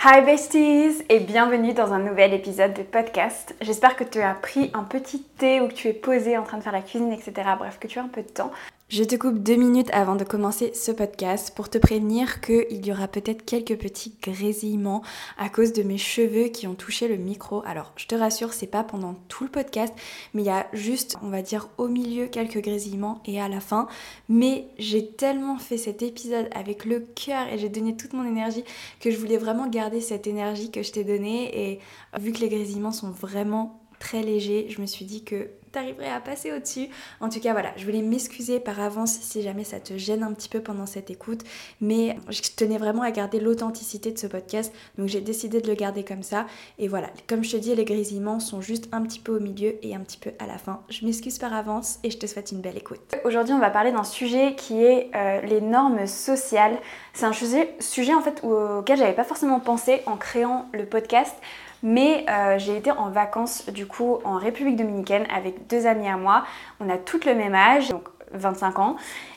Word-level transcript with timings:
Hi 0.00 0.24
besties 0.24 1.02
et 1.08 1.18
bienvenue 1.18 1.74
dans 1.74 1.92
un 1.92 1.98
nouvel 1.98 2.32
épisode 2.32 2.72
de 2.72 2.82
podcast. 2.82 3.56
J'espère 3.60 3.96
que 3.96 4.04
tu 4.04 4.20
as 4.20 4.32
pris 4.34 4.70
un 4.72 4.84
petit 4.84 5.24
thé 5.24 5.60
ou 5.60 5.66
que 5.66 5.74
tu 5.74 5.88
es 5.88 5.92
posé 5.92 6.38
en 6.38 6.44
train 6.44 6.58
de 6.58 6.62
faire 6.62 6.72
la 6.72 6.82
cuisine, 6.82 7.12
etc. 7.12 7.32
Bref, 7.58 7.80
que 7.80 7.88
tu 7.88 7.98
as 7.98 8.04
un 8.04 8.08
peu 8.08 8.22
de 8.22 8.28
temps. 8.28 8.52
Je 8.90 9.04
te 9.04 9.16
coupe 9.16 9.40
deux 9.42 9.56
minutes 9.56 9.90
avant 9.92 10.16
de 10.16 10.24
commencer 10.24 10.72
ce 10.72 10.90
podcast 10.90 11.52
pour 11.54 11.68
te 11.68 11.76
prévenir 11.76 12.40
qu'il 12.40 12.86
y 12.86 12.90
aura 12.90 13.06
peut-être 13.06 13.44
quelques 13.44 13.76
petits 13.76 14.14
grésillements 14.22 15.02
à 15.36 15.50
cause 15.50 15.74
de 15.74 15.82
mes 15.82 15.98
cheveux 15.98 16.48
qui 16.48 16.66
ont 16.66 16.74
touché 16.74 17.06
le 17.06 17.18
micro. 17.18 17.62
Alors, 17.66 17.92
je 17.96 18.06
te 18.06 18.14
rassure, 18.14 18.54
c'est 18.54 18.66
pas 18.66 18.84
pendant 18.84 19.14
tout 19.28 19.44
le 19.44 19.50
podcast, 19.50 19.92
mais 20.32 20.40
il 20.40 20.46
y 20.46 20.50
a 20.50 20.66
juste, 20.72 21.18
on 21.22 21.28
va 21.28 21.42
dire, 21.42 21.68
au 21.76 21.88
milieu 21.88 22.28
quelques 22.28 22.62
grésillements 22.62 23.20
et 23.26 23.42
à 23.42 23.48
la 23.50 23.60
fin. 23.60 23.88
Mais 24.30 24.68
j'ai 24.78 25.06
tellement 25.06 25.58
fait 25.58 25.76
cet 25.76 26.00
épisode 26.00 26.48
avec 26.54 26.86
le 26.86 27.00
cœur 27.00 27.46
et 27.48 27.58
j'ai 27.58 27.68
donné 27.68 27.94
toute 27.94 28.14
mon 28.14 28.24
énergie 28.24 28.64
que 29.00 29.10
je 29.10 29.18
voulais 29.18 29.36
vraiment 29.36 29.68
garder 29.68 30.00
cette 30.00 30.26
énergie 30.26 30.70
que 30.70 30.82
je 30.82 30.92
t'ai 30.92 31.04
donnée. 31.04 31.72
Et 31.72 31.80
vu 32.18 32.32
que 32.32 32.40
les 32.40 32.48
grésillements 32.48 32.92
sont 32.92 33.10
vraiment 33.10 33.82
très 33.98 34.22
légers, 34.22 34.66
je 34.68 34.80
me 34.80 34.86
suis 34.86 35.04
dit 35.04 35.24
que 35.24 35.48
t'arriverais 35.72 36.08
à 36.08 36.20
passer 36.20 36.52
au-dessus. 36.52 36.88
En 37.20 37.28
tout 37.28 37.40
cas, 37.40 37.52
voilà, 37.52 37.72
je 37.76 37.84
voulais 37.84 38.02
m'excuser 38.02 38.60
par 38.60 38.80
avance 38.80 39.12
si 39.12 39.42
jamais 39.42 39.64
ça 39.64 39.80
te 39.80 39.96
gêne 39.96 40.22
un 40.22 40.32
petit 40.32 40.48
peu 40.48 40.60
pendant 40.60 40.86
cette 40.86 41.10
écoute, 41.10 41.42
mais 41.80 42.16
je 42.30 42.40
tenais 42.56 42.78
vraiment 42.78 43.02
à 43.02 43.10
garder 43.10 43.40
l'authenticité 43.40 44.10
de 44.12 44.18
ce 44.18 44.26
podcast, 44.26 44.72
donc 44.96 45.08
j'ai 45.08 45.20
décidé 45.20 45.60
de 45.60 45.68
le 45.68 45.74
garder 45.74 46.04
comme 46.04 46.22
ça. 46.22 46.46
Et 46.78 46.88
voilà, 46.88 47.10
comme 47.26 47.44
je 47.44 47.52
te 47.52 47.56
dis, 47.56 47.74
les 47.74 47.84
grésillements 47.84 48.40
sont 48.40 48.60
juste 48.60 48.88
un 48.92 49.02
petit 49.02 49.20
peu 49.20 49.36
au 49.36 49.40
milieu 49.40 49.74
et 49.82 49.94
un 49.94 50.00
petit 50.00 50.18
peu 50.18 50.30
à 50.38 50.46
la 50.46 50.58
fin. 50.58 50.80
Je 50.88 51.04
m'excuse 51.04 51.38
par 51.38 51.52
avance 51.54 51.98
et 52.02 52.10
je 52.10 52.18
te 52.18 52.26
souhaite 52.26 52.52
une 52.52 52.60
belle 52.60 52.76
écoute. 52.76 53.00
Aujourd'hui, 53.24 53.54
on 53.54 53.60
va 53.60 53.70
parler 53.70 53.92
d'un 53.92 54.04
sujet 54.04 54.54
qui 54.56 54.82
est 54.82 55.10
euh, 55.14 55.40
les 55.42 55.60
normes 55.60 56.06
sociales. 56.06 56.78
C'est 57.12 57.26
un 57.26 57.32
sujet, 57.32 57.74
sujet 57.80 58.14
en 58.14 58.20
fait 58.20 58.42
auquel 58.42 58.98
j'avais 58.98 59.14
pas 59.14 59.24
forcément 59.24 59.60
pensé 59.60 60.02
en 60.06 60.16
créant 60.16 60.68
le 60.72 60.86
podcast. 60.86 61.34
Mais 61.82 62.26
euh, 62.28 62.58
j'ai 62.58 62.76
été 62.76 62.90
en 62.90 63.10
vacances 63.10 63.68
du 63.70 63.86
coup 63.86 64.18
en 64.24 64.36
République 64.36 64.76
dominicaine 64.76 65.26
avec 65.34 65.66
deux 65.68 65.86
amis 65.86 66.08
à 66.08 66.16
moi. 66.16 66.44
On 66.80 66.90
a 66.90 66.96
toutes 66.96 67.24
le 67.24 67.34
même 67.34 67.54
âge, 67.54 67.88
donc 67.88 68.04
25 68.32 68.78
ans. 68.78 68.96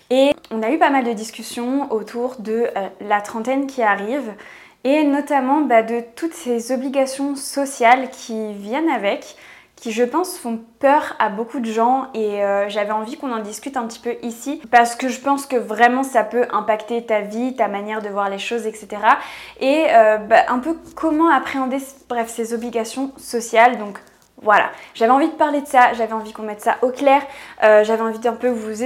Et 0.09 0.31
on 0.52 0.61
a 0.61 0.72
eu 0.72 0.78
pas 0.78 0.89
mal 0.89 1.03
de 1.03 1.14
discussions 1.14 1.92
autour 1.92 2.36
de 2.39 2.67
euh, 2.75 2.88
la 3.00 3.22
trentaine 3.22 3.67
qui 3.67 3.81
arrive 3.81 4.33
et 4.83 5.03
notamment 5.03 5.61
bah, 5.61 5.83
de 5.83 6.02
toutes 6.16 6.33
ces 6.33 6.72
obligations 6.72 7.36
sociales 7.36 8.09
qui 8.09 8.53
viennent 8.53 8.89
avec 8.89 9.36
qui 9.82 9.92
je 9.92 10.04
pense 10.04 10.38
font 10.38 10.60
peur 10.80 11.16
à 11.18 11.30
beaucoup 11.30 11.60
de 11.60 11.66
gens 11.66 12.08
et 12.14 12.44
euh, 12.44 12.70
j'avais 12.70 12.92
envie 12.92 13.18
qu'on 13.18 13.32
en 13.32 13.40
discute 13.40 13.78
un 13.78 13.88
petit 13.88 14.00
peu 14.00 14.16
ici 14.22 14.62
parce 14.70 14.94
que 14.96 15.10
je 15.10 15.20
pense 15.20 15.48
que 15.48 15.56
vraiment 15.56 16.04
ça 16.04 16.23
peut 16.23 16.46
impacter 16.52 17.04
ta 17.04 17.22
vie, 17.22 17.56
ta 17.56 17.68
manière 17.68 18.04
de 18.04 18.08
voir 18.08 18.30
les 18.30 18.38
choses, 18.38 18.68
etc. 18.68 18.90
Et 19.60 19.88
euh, 19.90 20.18
bah, 20.18 20.44
un 20.50 20.60
peu 20.60 20.78
comment 20.96 21.32
appréhender 21.32 21.80
bref 22.08 22.30
ces 22.30 22.54
obligations 22.54 23.12
sociales. 23.18 23.80
Donc 23.80 23.98
voilà, 24.42 24.72
j'avais 24.95 25.11
envie 25.11 25.28
de 25.28 25.34
parler 25.34 25.61
de 25.61 25.67
ça, 25.67 25.94
j'avais 25.94 26.14
envie 26.14 26.34
qu'on 26.34 26.42
mette 26.42 26.61
ça 26.61 26.78
au 26.81 26.89
clair, 26.89 27.22
euh, 27.64 27.84
j'avais 27.84 28.02
envie 28.02 28.20
d'un 28.20 28.34
peu 28.34 28.50
vous 28.50 28.83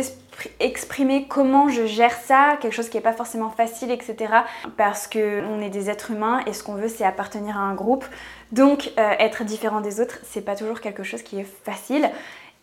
exprimer 0.59 1.27
comment 1.29 1.69
je 1.69 1.85
gère 1.85 2.13
ça, 2.13 2.57
quelque 2.59 2.73
chose 2.73 2.89
qui 2.89 2.97
n'est 2.97 3.03
pas 3.03 3.13
forcément 3.13 3.49
facile, 3.49 3.89
etc. 3.89 4.33
Parce 4.75 5.07
qu'on 5.07 5.61
est 5.61 5.69
des 5.69 5.89
êtres 5.89 6.11
humains 6.11 6.41
et 6.45 6.51
ce 6.51 6.61
qu'on 6.61 6.75
veut 6.75 6.89
c'est 6.89 7.05
appartenir 7.05 7.57
à 7.57 7.61
un 7.61 7.73
groupe. 7.73 8.05
Donc 8.51 8.91
euh, 8.99 9.11
être 9.19 9.45
différent 9.45 9.79
des 9.79 10.01
autres, 10.01 10.19
c'est 10.23 10.41
pas 10.41 10.55
toujours 10.55 10.81
quelque 10.81 11.03
chose 11.03 11.21
qui 11.21 11.39
est 11.39 11.47
facile. 11.63 12.09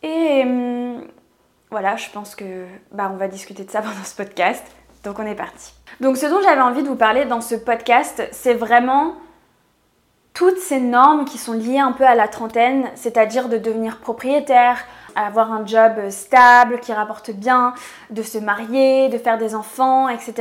Et 0.03 0.43
hum, 0.43 1.07
voilà, 1.71 1.97
je 1.97 2.11
pense 2.11 2.35
que 2.35 2.67
bah, 2.91 3.11
on 3.13 3.17
va 3.17 3.29
discuter 3.29 3.65
de 3.65 3.71
ça 3.71 3.81
pendant 3.83 4.05
ce 4.05 4.15
podcast. 4.15 4.65
Donc 5.03 5.19
on 5.19 5.27
est 5.27 5.35
parti. 5.35 5.73
Donc 6.01 6.19
ce 6.19 6.27
dont 6.27 6.43
j'avais 6.43 6.61
envie 6.61 6.83
de 6.83 6.89
vous 6.89 6.97
parler 6.97 7.25
dans 7.25 7.41
ce 7.41 7.55
podcast, 7.55 8.23
c'est 8.33 8.55
vraiment 8.55 9.17
toutes 10.35 10.59
ces 10.59 10.81
normes 10.81 11.25
qui 11.25 11.39
sont 11.39 11.53
liées 11.53 11.79
un 11.79 11.93
peu 11.93 12.05
à 12.05 12.15
la 12.15 12.29
trentaine, 12.29 12.89
c'est-à-dire 12.95 13.49
de 13.49 13.59
devenir 13.59 13.99
propriétaire, 13.99 14.85
avoir 15.17 15.53
un 15.53 15.67
job 15.67 16.11
stable, 16.11 16.81
qui 16.81 16.93
rapporte 16.93 17.31
bien, 17.31 17.75
de 18.11 18.23
se 18.23 18.39
marier, 18.39 19.09
de 19.09 19.19
faire 19.19 19.39
des 19.39 19.55
enfants, 19.55 20.09
etc. 20.09 20.35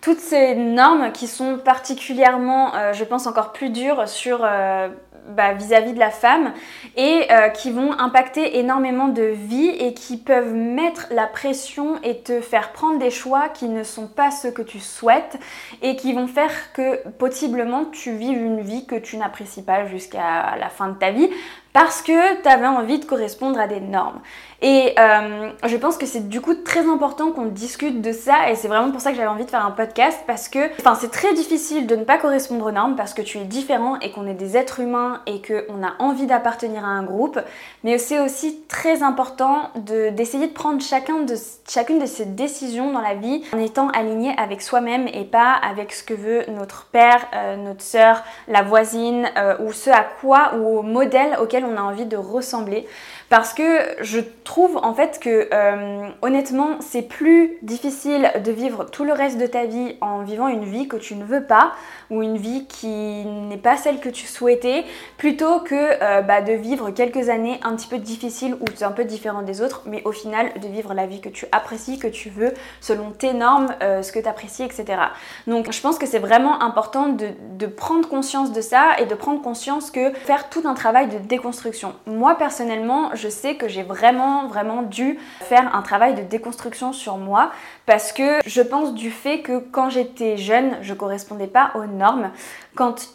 Toutes 0.00 0.20
ces 0.20 0.54
normes 0.54 1.12
qui 1.12 1.26
sont 1.26 1.58
particulièrement, 1.58 2.74
euh, 2.74 2.92
je 2.92 3.04
pense, 3.04 3.26
encore 3.26 3.52
plus 3.52 3.70
dures 3.70 4.08
sur... 4.08 4.40
Euh, 4.42 4.88
bah, 5.28 5.52
vis-à-vis 5.52 5.92
de 5.92 6.00
la 6.00 6.10
femme 6.10 6.52
et 6.96 7.26
euh, 7.30 7.48
qui 7.48 7.70
vont 7.70 7.92
impacter 7.92 8.58
énormément 8.58 9.06
de 9.06 9.22
vie 9.22 9.68
et 9.68 9.94
qui 9.94 10.16
peuvent 10.16 10.52
mettre 10.52 11.06
la 11.12 11.28
pression 11.28 12.02
et 12.02 12.18
te 12.18 12.40
faire 12.40 12.72
prendre 12.72 12.98
des 12.98 13.12
choix 13.12 13.48
qui 13.48 13.68
ne 13.68 13.84
sont 13.84 14.08
pas 14.08 14.32
ceux 14.32 14.50
que 14.50 14.62
tu 14.62 14.80
souhaites 14.80 15.38
et 15.80 15.94
qui 15.94 16.12
vont 16.12 16.26
faire 16.26 16.72
que 16.72 17.06
possiblement 17.10 17.84
tu 17.84 18.16
vives 18.16 18.42
une 18.42 18.62
vie 18.62 18.84
que 18.84 18.96
tu 18.96 19.16
n'apprécies 19.16 19.62
pas 19.62 19.86
jusqu'à 19.86 20.56
la 20.58 20.68
fin 20.68 20.88
de 20.88 20.98
ta 20.98 21.12
vie 21.12 21.30
parce 21.72 22.02
que 22.02 22.42
tu 22.42 22.48
avais 22.48 22.66
envie 22.66 22.98
de 22.98 23.04
correspondre 23.04 23.58
à 23.58 23.66
des 23.66 23.80
normes. 23.80 24.20
Et 24.62 24.94
euh, 24.96 25.50
je 25.66 25.76
pense 25.76 25.96
que 25.96 26.06
c'est 26.06 26.28
du 26.28 26.40
coup 26.40 26.54
très 26.54 26.88
important 26.88 27.32
qu'on 27.32 27.46
discute 27.46 28.00
de 28.00 28.12
ça 28.12 28.48
et 28.48 28.54
c'est 28.54 28.68
vraiment 28.68 28.92
pour 28.92 29.00
ça 29.00 29.10
que 29.10 29.16
j'avais 29.16 29.28
envie 29.28 29.44
de 29.44 29.50
faire 29.50 29.66
un 29.66 29.72
podcast 29.72 30.20
parce 30.28 30.48
que 30.48 30.70
enfin 30.78 30.94
c'est 30.94 31.10
très 31.10 31.34
difficile 31.34 31.88
de 31.88 31.96
ne 31.96 32.04
pas 32.04 32.16
correspondre 32.16 32.66
aux 32.66 32.70
normes 32.70 32.94
parce 32.94 33.12
que 33.12 33.22
tu 33.22 33.38
es 33.38 33.44
différent 33.44 33.98
et 33.98 34.12
qu'on 34.12 34.24
est 34.24 34.34
des 34.34 34.56
êtres 34.56 34.78
humains 34.78 35.20
et 35.26 35.42
qu'on 35.42 35.82
a 35.82 35.94
envie 35.98 36.26
d'appartenir 36.26 36.84
à 36.84 36.88
un 36.88 37.02
groupe. 37.02 37.40
Mais 37.82 37.98
c'est 37.98 38.20
aussi 38.20 38.60
très 38.68 39.02
important 39.02 39.70
d'essayer 40.12 40.46
de, 40.46 40.52
prendre 40.52 40.80
chacun 40.80 41.22
de, 41.22 41.34
chacune 41.68 41.98
de 41.98 42.06
ces 42.06 42.26
décisions 42.26 42.92
dans 42.92 43.00
la 43.00 43.14
vie 43.14 43.42
en 43.52 43.58
étant 43.58 43.88
aligné 43.88 44.32
avec 44.38 44.62
soi-même 44.62 45.08
et 45.08 45.24
pas 45.24 45.54
avec 45.54 45.92
ce 45.92 46.04
que 46.04 46.14
veut 46.14 46.44
notre 46.54 46.84
père, 46.84 47.26
euh, 47.34 47.56
notre 47.56 47.82
soeur, 47.82 48.22
la 48.46 48.62
voisine 48.62 49.28
euh, 49.36 49.56
ou 49.58 49.72
ce 49.72 49.90
à 49.90 50.06
quoi 50.20 50.52
ou 50.54 50.78
au 50.78 50.82
modèle 50.82 51.36
auquel 51.40 51.64
on 51.64 51.76
a 51.76 51.80
envie 51.82 52.06
de 52.06 52.16
ressembler 52.16 52.86
parce 53.32 53.54
que 53.54 54.02
je 54.02 54.20
trouve 54.44 54.76
en 54.76 54.92
fait 54.92 55.18
que 55.18 55.48
euh, 55.54 56.10
honnêtement 56.20 56.76
c'est 56.80 57.00
plus 57.00 57.56
difficile 57.62 58.30
de 58.44 58.52
vivre 58.52 58.84
tout 58.84 59.04
le 59.04 59.14
reste 59.14 59.38
de 59.38 59.46
ta 59.46 59.64
vie 59.64 59.96
en 60.02 60.20
vivant 60.20 60.48
une 60.48 60.66
vie 60.66 60.86
que 60.86 60.98
tu 60.98 61.14
ne 61.14 61.24
veux 61.24 61.42
pas 61.42 61.72
ou 62.10 62.22
une 62.22 62.36
vie 62.36 62.66
qui 62.66 63.24
n'est 63.24 63.56
pas 63.56 63.78
celle 63.78 64.00
que 64.00 64.10
tu 64.10 64.26
souhaitais 64.26 64.84
plutôt 65.16 65.60
que 65.60 65.74
euh, 65.74 66.20
bah, 66.20 66.42
de 66.42 66.52
vivre 66.52 66.90
quelques 66.90 67.30
années 67.30 67.58
un 67.62 67.74
petit 67.74 67.86
peu 67.86 67.96
difficiles 67.96 68.54
ou 68.60 68.84
un 68.84 68.90
peu 68.90 69.04
différentes 69.04 69.46
des 69.46 69.62
autres 69.62 69.80
mais 69.86 70.02
au 70.04 70.12
final 70.12 70.52
de 70.60 70.68
vivre 70.68 70.92
la 70.92 71.06
vie 71.06 71.22
que 71.22 71.30
tu 71.30 71.46
apprécies, 71.52 71.98
que 71.98 72.08
tu 72.08 72.28
veux 72.28 72.52
selon 72.82 73.12
tes 73.12 73.32
normes, 73.32 73.74
euh, 73.82 74.02
ce 74.02 74.12
que 74.12 74.18
tu 74.18 74.28
apprécies 74.28 74.64
etc. 74.64 74.84
Donc 75.46 75.72
je 75.72 75.80
pense 75.80 75.96
que 75.96 76.04
c'est 76.04 76.18
vraiment 76.18 76.60
important 76.60 77.08
de, 77.08 77.28
de 77.56 77.66
prendre 77.66 78.06
conscience 78.10 78.52
de 78.52 78.60
ça 78.60 78.90
et 78.98 79.06
de 79.06 79.14
prendre 79.14 79.40
conscience 79.40 79.90
que 79.90 80.12
faire 80.12 80.50
tout 80.50 80.64
un 80.66 80.74
travail 80.74 81.08
de 81.08 81.16
déconstruction. 81.16 81.94
Moi 82.04 82.34
personnellement 82.34 83.10
sais 83.28 83.56
que 83.56 83.68
j'ai 83.68 83.82
vraiment, 83.82 84.46
vraiment 84.46 84.82
dû 84.82 85.18
faire 85.40 85.74
un 85.74 85.82
travail 85.82 86.14
de 86.14 86.22
déconstruction 86.22 86.92
sur 86.92 87.16
moi 87.16 87.50
parce 87.86 88.12
que 88.12 88.40
je 88.46 88.62
pense 88.62 88.94
du 88.94 89.10
fait 89.10 89.40
que 89.40 89.58
quand 89.58 89.90
j'étais 89.90 90.36
jeune, 90.36 90.76
je 90.82 90.94
correspondais 90.94 91.46
pas 91.46 91.72
aux 91.74 91.86
normes. 91.86 92.30
Quand 92.74 93.08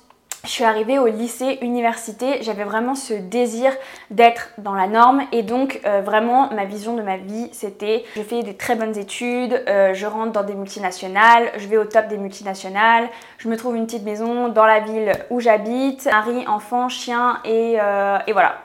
je 0.47 0.49
suis 0.49 0.63
arrivée 0.63 0.97
au 0.97 1.07
lycée, 1.07 1.57
université, 1.61 2.41
j'avais 2.41 2.63
vraiment 2.63 2.95
ce 2.95 3.13
désir 3.13 3.71
d'être 4.11 4.51
dans 4.57 4.75
la 4.75 4.87
norme 4.87 5.23
et 5.31 5.43
donc 5.43 5.81
euh, 5.85 6.01
vraiment 6.01 6.49
ma 6.53 6.63
vision 6.63 6.95
de 6.95 7.01
ma 7.01 7.17
vie 7.17 7.49
c'était 7.51 8.05
je 8.15 8.21
fais 8.21 8.43
des 8.43 8.55
très 8.55 8.75
bonnes 8.75 8.97
études, 8.97 9.61
euh, 9.67 9.93
je 9.93 10.05
rentre 10.05 10.31
dans 10.31 10.43
des 10.43 10.53
multinationales, 10.53 11.51
je 11.57 11.67
vais 11.67 11.77
au 11.77 11.85
top 11.85 12.07
des 12.07 12.17
multinationales, 12.17 13.09
je 13.39 13.49
me 13.49 13.57
trouve 13.57 13.75
une 13.75 13.85
petite 13.85 14.03
maison 14.03 14.47
dans 14.47 14.65
la 14.65 14.79
ville 14.79 15.11
où 15.29 15.39
j'habite, 15.39 16.05
mari, 16.05 16.45
enfant, 16.47 16.87
chien 16.87 17.39
et, 17.43 17.77
euh, 17.81 18.17
et 18.27 18.31
voilà. 18.31 18.61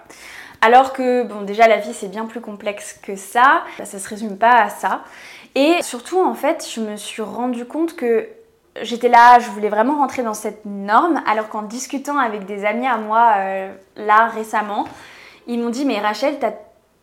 Alors 0.65 0.93
que, 0.93 1.25
bon, 1.25 1.43
déjà 1.43 1.67
la 1.67 1.78
vie 1.78 1.93
c'est 1.93 2.09
bien 2.09 2.25
plus 2.25 2.41
complexe 2.41 2.99
que 3.03 3.17
ça, 3.17 3.65
ça 3.84 3.99
se 3.99 4.09
résume 4.09 4.39
pas 4.39 4.62
à 4.62 4.69
ça. 4.71 5.03
Et 5.55 5.83
surtout, 5.83 6.25
en 6.25 6.34
fait, 6.34 6.67
je 6.73 6.81
me 6.81 6.97
suis 6.97 7.21
rendu 7.21 7.67
compte 7.67 7.95
que 7.95 8.28
j'étais 8.81 9.09
là, 9.09 9.39
je 9.41 9.51
voulais 9.51 9.69
vraiment 9.69 9.99
rentrer 9.99 10.22
dans 10.22 10.34
cette 10.34 10.65
norme, 10.65 11.21
alors 11.27 11.49
qu'en 11.49 11.62
discutant 11.62 12.17
avec 12.17 12.47
des 12.47 12.65
amis 12.65 12.86
à 12.86 12.97
moi, 12.97 13.34
euh, 13.39 13.75
là 13.97 14.28
récemment, 14.28 14.86
ils 15.47 15.59
m'ont 15.59 15.71
dit, 15.71 15.84
mais 15.84 15.98
Rachel, 15.98 16.39
t'as 16.39 16.53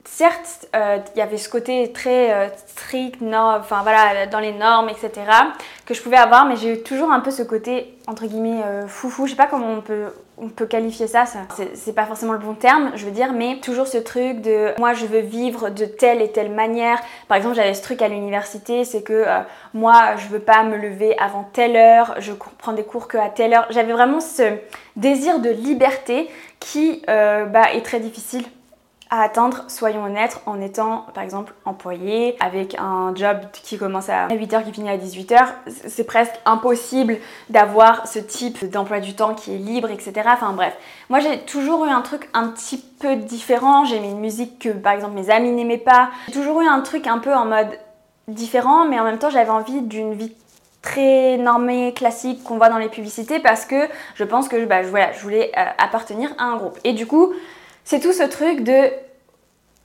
certes, 0.06 0.68
euh, 0.76 0.98
il 1.16 1.20
y 1.20 1.22
avait 1.22 1.38
ce 1.38 1.50
côté 1.50 1.92
très 1.92 2.34
euh, 2.34 2.48
strict, 2.68 3.22
enfin 3.22 3.82
voilà, 3.84 4.26
dans 4.28 4.40
les 4.40 4.54
normes, 4.54 4.90
etc., 4.90 5.12
que 5.86 5.94
je 5.94 6.02
pouvais 6.02 6.18
avoir, 6.18 6.46
mais 6.46 6.56
j'ai 6.56 6.74
eu 6.74 6.84
toujours 6.84 7.12
un 7.12 7.20
peu 7.20 7.32
ce 7.32 7.44
côté, 7.44 7.98
entre 8.08 8.26
guillemets, 8.26 8.62
euh, 8.66 8.88
foufou, 8.88 9.26
je 9.26 9.32
sais 9.32 9.38
pas 9.38 9.48
comment 9.48 9.72
on 9.72 9.82
peut, 9.82 10.08
on 10.38 10.48
peut 10.48 10.66
qualifier 10.66 11.08
ça, 11.08 11.26
ça 11.26 11.40
c'est 11.74 11.94
pas 11.94 12.06
forcément 12.06 12.34
le 12.34 12.40
bon 12.40 12.54
terme, 12.54 12.92
je 12.96 13.06
veux 13.06 13.12
dire, 13.12 13.34
mais 13.34 13.60
toujours 13.62 13.88
ce 13.88 13.98
truc 13.98 14.42
de 14.42 14.74
moi 14.78 14.94
je 14.94 15.06
veux 15.06 15.20
vivre 15.20 15.70
de 15.70 15.86
telle 15.86 16.22
et 16.22 16.32
telle 16.32 16.52
manière. 16.52 17.00
Par 17.28 17.36
exemple, 17.36 17.56
j'avais 17.56 17.74
ce 17.74 17.82
truc 17.82 18.02
à 18.02 18.08
l'université, 18.08 18.86
c'est 18.86 19.02
que 19.02 19.26
moi 19.74 20.16
je 20.16 20.28
veux 20.28 20.40
pas 20.40 20.64
me 20.64 20.78
lever 20.78 21.18
avant 21.20 21.44
telle 21.52 21.76
heure, 21.76 22.16
je 22.20 22.32
prends 22.58 22.74
des 22.74 22.84
cours 22.84 23.10
que 23.10 23.18
à 23.18 23.28
telle 23.28 23.54
heure. 23.54 23.68
J'avais 23.70 23.92
vraiment 23.92 24.22
ce 24.22 24.44
désir 24.96 25.40
de 25.40 25.50
liberté 25.50 26.30
qui 26.62 27.04
bah, 27.08 27.74
est 27.74 27.84
très 27.84 28.00
difficile 28.00 28.46
à 29.10 29.24
atteindre, 29.24 29.64
soyons 29.68 30.04
honnêtes, 30.04 30.40
en 30.46 30.62
étant 30.62 31.08
par 31.14 31.24
exemple 31.24 31.54
employé, 31.66 32.38
avec 32.40 32.76
un 32.80 33.14
job 33.16 33.38
qui 33.52 33.78
commence 33.78 34.10
à 34.10 34.28
8h, 34.28 34.64
qui 34.66 34.72
finit 34.72 34.90
à 34.90 34.98
18h. 34.98 35.48
C'est 35.88 36.04
presque 36.04 36.36
impossible 36.46 37.18
d'avoir 37.50 38.08
ce 38.08 38.20
type 38.20 38.70
d'emploi 38.70 39.00
du 39.00 39.16
temps 39.16 39.34
qui 39.34 39.56
est 39.56 39.58
libre, 39.58 39.90
etc. 39.90 40.14
Enfin 40.28 40.54
bref, 40.54 40.76
moi 41.10 41.20
j'ai 41.20 41.40
toujours 41.40 41.86
eu 41.86 41.90
un 41.90 42.02
truc 42.02 42.30
un 42.34 42.50
petit 42.50 42.78
peu 42.78 43.16
différent. 43.16 43.84
J'ai 43.86 44.00
mis 44.00 44.12
une 44.12 44.20
musique 44.20 44.60
que 44.60 44.70
par 44.70 44.94
exemple 44.94 45.16
mes 45.16 45.32
amis 45.32 45.52
n'aimaient 45.52 45.78
pas. 45.78 46.10
J'ai 46.28 46.34
toujours 46.34 46.62
eu 46.62 46.68
un 46.68 46.82
truc 46.82 47.08
un 47.08 47.18
peu 47.18 47.34
en 47.34 47.46
mode 47.46 47.80
différent, 48.28 48.86
mais 48.86 49.00
en 49.00 49.04
même 49.04 49.18
temps 49.18 49.32
j'avais 49.32 49.50
envie 49.50 49.82
d'une 49.82 50.14
vie 50.14 50.34
très 50.82 51.38
normée, 51.38 51.94
classique 51.94 52.44
qu'on 52.44 52.58
voit 52.58 52.70
dans 52.70 52.78
les 52.78 52.90
publicités 52.90 53.40
parce 53.40 53.66
que 53.66 53.88
je 54.16 54.24
pense 54.24 54.48
que 54.48 54.66
bah, 54.66 54.82
voilà, 54.84 55.12
je 55.14 55.20
voulais 55.20 55.52
euh, 55.58 55.66
appartenir 55.78 56.32
à 56.38 56.44
un 56.46 56.58
groupe. 56.58 56.80
Et 56.84 56.94
du 56.94 57.06
coup, 57.06 57.34
c'est 57.90 58.00
tout 58.00 58.14
ce 58.14 58.22
truc 58.22 58.64
de 58.64 58.92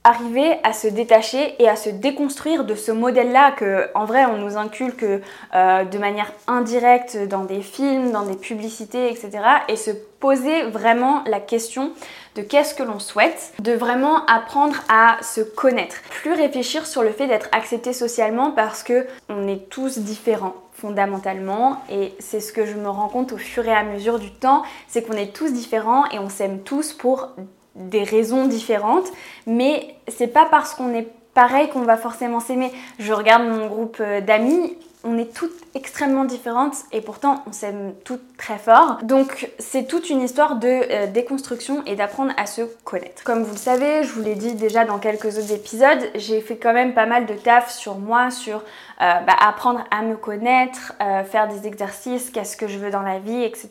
arriver 0.07 0.59
à 0.63 0.75
se 0.75 0.87
détacher 0.89 1.55
et 1.59 1.71
à 1.71 1.75
se 1.75 1.89
déconstruire 1.89 2.67
de 2.67 2.75
ce 2.75 2.93
modèle-là 2.93 3.53
que, 3.53 3.89
en 3.95 4.05
vrai, 4.05 4.27
on 4.27 4.37
nous 4.37 4.59
inculque 4.59 5.07
euh, 5.55 5.85
de 5.85 5.97
manière 5.97 6.31
indirecte 6.47 7.17
dans 7.27 7.45
des 7.45 7.63
films, 7.63 8.13
dans 8.13 8.27
des 8.27 8.37
publicités, 8.37 9.11
etc. 9.11 9.39
Et 9.69 9.77
se 9.77 9.91
poser 10.21 10.65
vraiment 10.65 11.25
la 11.25 11.41
question 11.41 11.93
de 12.35 12.43
qu'est-ce 12.43 12.75
que 12.75 12.83
l'on 12.83 12.99
souhaite, 12.99 13.55
de 13.63 13.73
vraiment 13.73 14.27
apprendre 14.27 14.77
à 14.91 15.17
se 15.23 15.41
connaître, 15.41 15.97
plus 16.11 16.35
réfléchir 16.35 16.87
sur 16.87 17.03
le 17.03 17.11
fait 17.11 17.27
d'être 17.27 17.49
accepté 17.53 17.95
socialement 17.95 18.51
parce 18.51 18.83
que 18.83 19.07
on 19.31 19.49
est 19.49 19.71
tous 19.71 19.97
différents 19.97 20.57
fondamentalement 20.75 21.81
et 21.89 22.13
c'est 22.19 22.41
ce 22.41 22.53
que 22.53 22.67
je 22.67 22.75
me 22.75 22.91
rends 22.91 23.09
compte 23.09 23.33
au 23.33 23.39
fur 23.39 23.67
et 23.67 23.73
à 23.73 23.85
mesure 23.85 24.19
du 24.19 24.31
temps, 24.31 24.63
c'est 24.89 25.01
qu'on 25.01 25.17
est 25.17 25.35
tous 25.35 25.55
différents 25.55 26.05
et 26.11 26.19
on 26.19 26.29
s'aime 26.29 26.61
tous 26.61 26.93
pour 26.93 27.31
des 27.75 28.05
raisons 28.05 28.47
différentes, 28.47 29.07
mais 29.47 29.95
c'est 30.09 30.29
pas 30.29 30.47
parce 30.47 30.75
qu'on 30.75 30.95
est 30.95 31.09
pareil 31.35 31.69
qu'on 31.69 31.83
va 31.83 31.97
forcément 31.97 32.41
s'aimer. 32.41 32.71
Je 32.99 33.13
regarde 33.13 33.45
mon 33.45 33.67
groupe 33.67 33.99
euh, 34.01 34.21
d'amis, 34.21 34.77
on 35.05 35.19
est 35.19 35.33
toutes 35.35 35.53
extrêmement 35.75 36.25
différentes 36.25 36.77
et 36.91 37.01
pourtant 37.01 37.45
on 37.47 37.53
s'aime 37.53 37.95
toutes 38.05 38.37
très 38.37 38.59
fort. 38.59 38.99
Donc 39.03 39.51
c'est 39.59 39.87
toute 39.87 40.09
une 40.09 40.23
histoire 40.23 40.57
de 40.57 40.69
euh, 40.69 41.07
déconstruction 41.07 41.83
et 41.87 41.95
d'apprendre 41.95 42.33
à 42.37 42.47
se 42.47 42.63
connaître. 42.85 43.23
Comme 43.23 43.43
vous 43.43 43.53
le 43.53 43.59
savez, 43.59 44.03
je 44.03 44.13
vous 44.13 44.23
l'ai 44.23 44.35
dit 44.35 44.55
déjà 44.55 44.85
dans 44.85 44.99
quelques 44.99 45.39
autres 45.39 45.53
épisodes, 45.53 46.11
j'ai 46.15 46.41
fait 46.41 46.57
quand 46.57 46.73
même 46.73 46.95
pas 46.95 47.07
mal 47.07 47.27
de 47.27 47.35
taf 47.35 47.71
sur 47.71 47.99
moi, 47.99 48.31
sur 48.31 48.57
euh, 48.57 48.61
bah, 48.99 49.37
apprendre 49.41 49.85
à 49.91 50.03
me 50.03 50.17
connaître, 50.17 50.95
euh, 51.03 51.23
faire 51.23 51.49
des 51.49 51.67
exercices, 51.67 52.31
qu'est-ce 52.31 52.57
que 52.57 52.67
je 52.67 52.79
veux 52.79 52.91
dans 52.91 53.03
la 53.03 53.19
vie, 53.19 53.43
etc. 53.43 53.69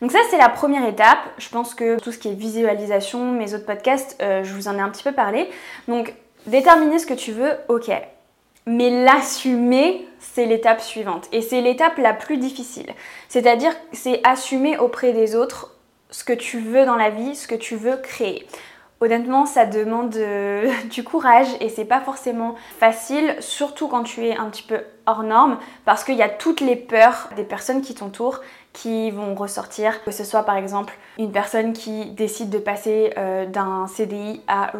Donc 0.00 0.12
ça 0.12 0.18
c'est 0.30 0.38
la 0.38 0.48
première 0.48 0.88
étape. 0.88 1.18
Je 1.38 1.48
pense 1.50 1.74
que 1.74 2.00
tout 2.00 2.12
ce 2.12 2.18
qui 2.18 2.28
est 2.28 2.34
visualisation, 2.34 3.32
mes 3.32 3.54
autres 3.54 3.66
podcasts, 3.66 4.16
je 4.20 4.52
vous 4.52 4.68
en 4.68 4.76
ai 4.76 4.80
un 4.80 4.88
petit 4.88 5.02
peu 5.02 5.12
parlé. 5.12 5.50
Donc 5.88 6.14
déterminer 6.46 6.98
ce 6.98 7.06
que 7.06 7.14
tu 7.14 7.32
veux, 7.32 7.52
ok. 7.68 7.90
Mais 8.66 8.90
l'assumer, 8.90 10.06
c'est 10.18 10.44
l'étape 10.44 10.80
suivante. 10.80 11.28
Et 11.32 11.40
c'est 11.40 11.60
l'étape 11.60 11.98
la 11.98 12.12
plus 12.12 12.36
difficile. 12.36 12.92
C'est-à-dire, 13.28 13.72
c'est 13.92 14.20
assumer 14.24 14.76
auprès 14.78 15.12
des 15.12 15.36
autres 15.36 15.72
ce 16.10 16.24
que 16.24 16.32
tu 16.32 16.58
veux 16.58 16.84
dans 16.84 16.96
la 16.96 17.10
vie, 17.10 17.36
ce 17.36 17.46
que 17.46 17.54
tu 17.54 17.76
veux 17.76 17.96
créer. 17.96 18.46
Honnêtement, 19.00 19.44
ça 19.46 19.66
demande 19.66 20.16
euh, 20.16 20.72
du 20.90 21.04
courage 21.04 21.48
et 21.60 21.68
c'est 21.68 21.84
pas 21.84 22.00
forcément 22.00 22.54
facile, 22.78 23.36
surtout 23.40 23.88
quand 23.88 24.02
tu 24.02 24.26
es 24.26 24.36
un 24.36 24.48
petit 24.50 24.62
peu 24.62 24.80
hors 25.06 25.22
norme, 25.22 25.58
parce 25.84 26.02
qu'il 26.02 26.16
y 26.16 26.22
a 26.22 26.28
toutes 26.28 26.60
les 26.60 26.76
peurs 26.76 27.28
des 27.36 27.44
personnes 27.44 27.82
qui 27.82 27.94
t'entourent 27.94 28.40
qui 28.76 29.10
vont 29.10 29.34
ressortir, 29.34 30.04
que 30.04 30.10
ce 30.10 30.22
soit 30.22 30.42
par 30.42 30.56
exemple 30.56 30.92
une 31.18 31.32
personne 31.32 31.72
qui 31.72 32.10
décide 32.10 32.50
de 32.50 32.58
passer 32.58 33.14
euh, 33.16 33.46
d'un 33.46 33.86
CDI 33.86 34.42
à, 34.48 34.70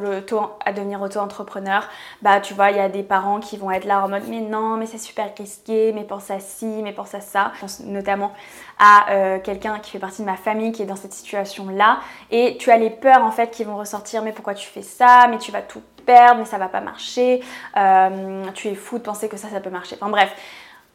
à 0.65 0.73
devenir 0.75 1.01
auto-entrepreneur, 1.01 1.89
bah 2.21 2.41
tu 2.41 2.53
vois, 2.53 2.71
il 2.71 2.77
y 2.77 2.81
a 2.81 2.91
des 2.91 3.03
parents 3.03 3.41
qui 3.41 3.57
vont 3.57 3.71
être 3.71 3.87
là 3.87 4.05
en 4.05 4.11
mode 4.11 4.25
mais 4.29 4.41
non, 4.41 4.77
mais 4.77 4.85
c'est 4.85 4.99
super 4.99 5.33
risqué, 5.39 5.93
mais 5.95 6.05
pense 6.05 6.31
à 6.31 6.41
ci, 6.41 6.67
mais 6.67 6.93
pense 6.93 7.15
à 7.15 7.23
ça. 7.23 7.53
Je 7.55 7.61
pense 7.61 7.81
notamment 7.81 8.33
à 8.79 9.13
euh, 9.13 9.39
quelqu'un 9.39 9.79
qui 9.79 9.93
fait 9.93 9.99
partie 9.99 10.21
de 10.21 10.27
ma 10.27 10.37
famille 10.37 10.73
qui 10.73 10.83
est 10.83 10.87
dans 10.87 10.97
cette 10.97 11.15
situation-là. 11.15 12.01
Et 12.31 12.59
tu 12.59 12.71
as 12.71 12.77
les 12.77 12.91
peurs 12.91 13.25
en 13.25 13.31
fait 13.31 13.51
qui 13.51 13.65
vont 13.65 13.79
ressortir, 13.79 14.23
mais 14.23 14.33
pourquoi 14.33 14.53
tu 14.53 14.69
fais 14.69 14.83
ça, 14.83 15.27
mais 15.31 15.39
tu 15.39 15.53
vas 15.53 15.63
tout 15.63 15.81
perdre, 16.05 16.41
mais 16.41 16.45
ça 16.45 16.59
va 16.59 16.69
pas 16.69 16.83
marcher, 16.83 17.43
euh, 17.79 18.45
tu 18.55 18.69
es 18.69 18.75
fou 18.75 18.99
de 18.99 19.03
penser 19.03 19.29
que 19.29 19.39
ça, 19.39 19.49
ça 19.49 19.61
peut 19.61 19.71
marcher. 19.71 19.97
Enfin 19.99 20.11
bref, 20.11 20.35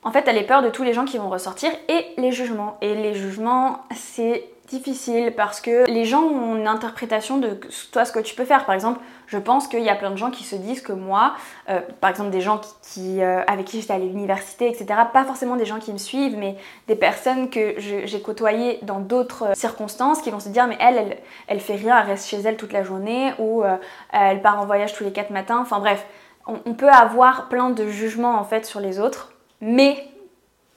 en 0.03 0.11
fait, 0.11 0.27
elle 0.27 0.37
est 0.37 0.43
peur 0.43 0.63
de 0.63 0.69
tous 0.69 0.83
les 0.83 0.93
gens 0.93 1.05
qui 1.05 1.17
vont 1.17 1.29
ressortir 1.29 1.71
et 1.87 2.05
les 2.17 2.31
jugements. 2.31 2.77
Et 2.81 2.95
les 2.95 3.13
jugements, 3.13 3.81
c'est 3.95 4.45
difficile 4.67 5.33
parce 5.35 5.59
que 5.59 5.85
les 5.91 6.05
gens 6.05 6.23
ont 6.23 6.55
une 6.55 6.67
interprétation 6.67 7.37
de 7.37 7.59
toi 7.91 8.05
ce 8.05 8.11
que 8.11 8.19
tu 8.19 8.33
peux 8.33 8.45
faire. 8.45 8.65
Par 8.65 8.73
exemple, 8.73 8.99
je 9.27 9.37
pense 9.37 9.67
qu'il 9.67 9.83
y 9.83 9.89
a 9.89 9.95
plein 9.95 10.09
de 10.09 10.15
gens 10.15 10.31
qui 10.31 10.43
se 10.43 10.55
disent 10.55 10.81
que 10.81 10.93
moi, 10.93 11.33
euh, 11.69 11.81
par 11.99 12.09
exemple 12.09 12.29
des 12.31 12.41
gens 12.41 12.61
qui, 12.81 13.21
euh, 13.21 13.43
avec 13.47 13.65
qui 13.65 13.81
j'étais 13.81 13.93
à 13.93 13.99
l'université, 13.99 14.69
etc., 14.69 14.85
pas 15.11 15.25
forcément 15.25 15.57
des 15.57 15.65
gens 15.65 15.77
qui 15.77 15.91
me 15.91 15.97
suivent, 15.97 16.37
mais 16.37 16.55
des 16.87 16.95
personnes 16.95 17.49
que 17.49 17.75
j'ai 17.77 18.21
côtoyées 18.21 18.79
dans 18.81 19.01
d'autres 19.01 19.55
circonstances 19.55 20.21
qui 20.21 20.31
vont 20.31 20.39
se 20.39 20.49
dire 20.49 20.67
mais 20.67 20.77
elle, 20.79 21.17
elle, 21.47 21.59
fait 21.59 21.75
rien, 21.75 21.99
elle 21.99 22.07
reste 22.07 22.27
chez 22.27 22.39
elle 22.39 22.55
toute 22.55 22.73
la 22.73 22.83
journée 22.83 23.33
ou 23.39 23.63
euh, 23.63 23.75
elle 24.13 24.41
part 24.41 24.59
en 24.59 24.65
voyage 24.65 24.93
tous 24.93 25.03
les 25.03 25.11
quatre 25.11 25.31
matins. 25.31 25.59
Enfin 25.61 25.79
bref, 25.79 26.05
on 26.47 26.73
peut 26.73 26.89
avoir 26.89 27.49
plein 27.49 27.69
de 27.69 27.85
jugements 27.87 28.39
en 28.39 28.43
fait 28.43 28.65
sur 28.65 28.79
les 28.79 28.99
autres 28.99 29.31
mais 29.61 30.07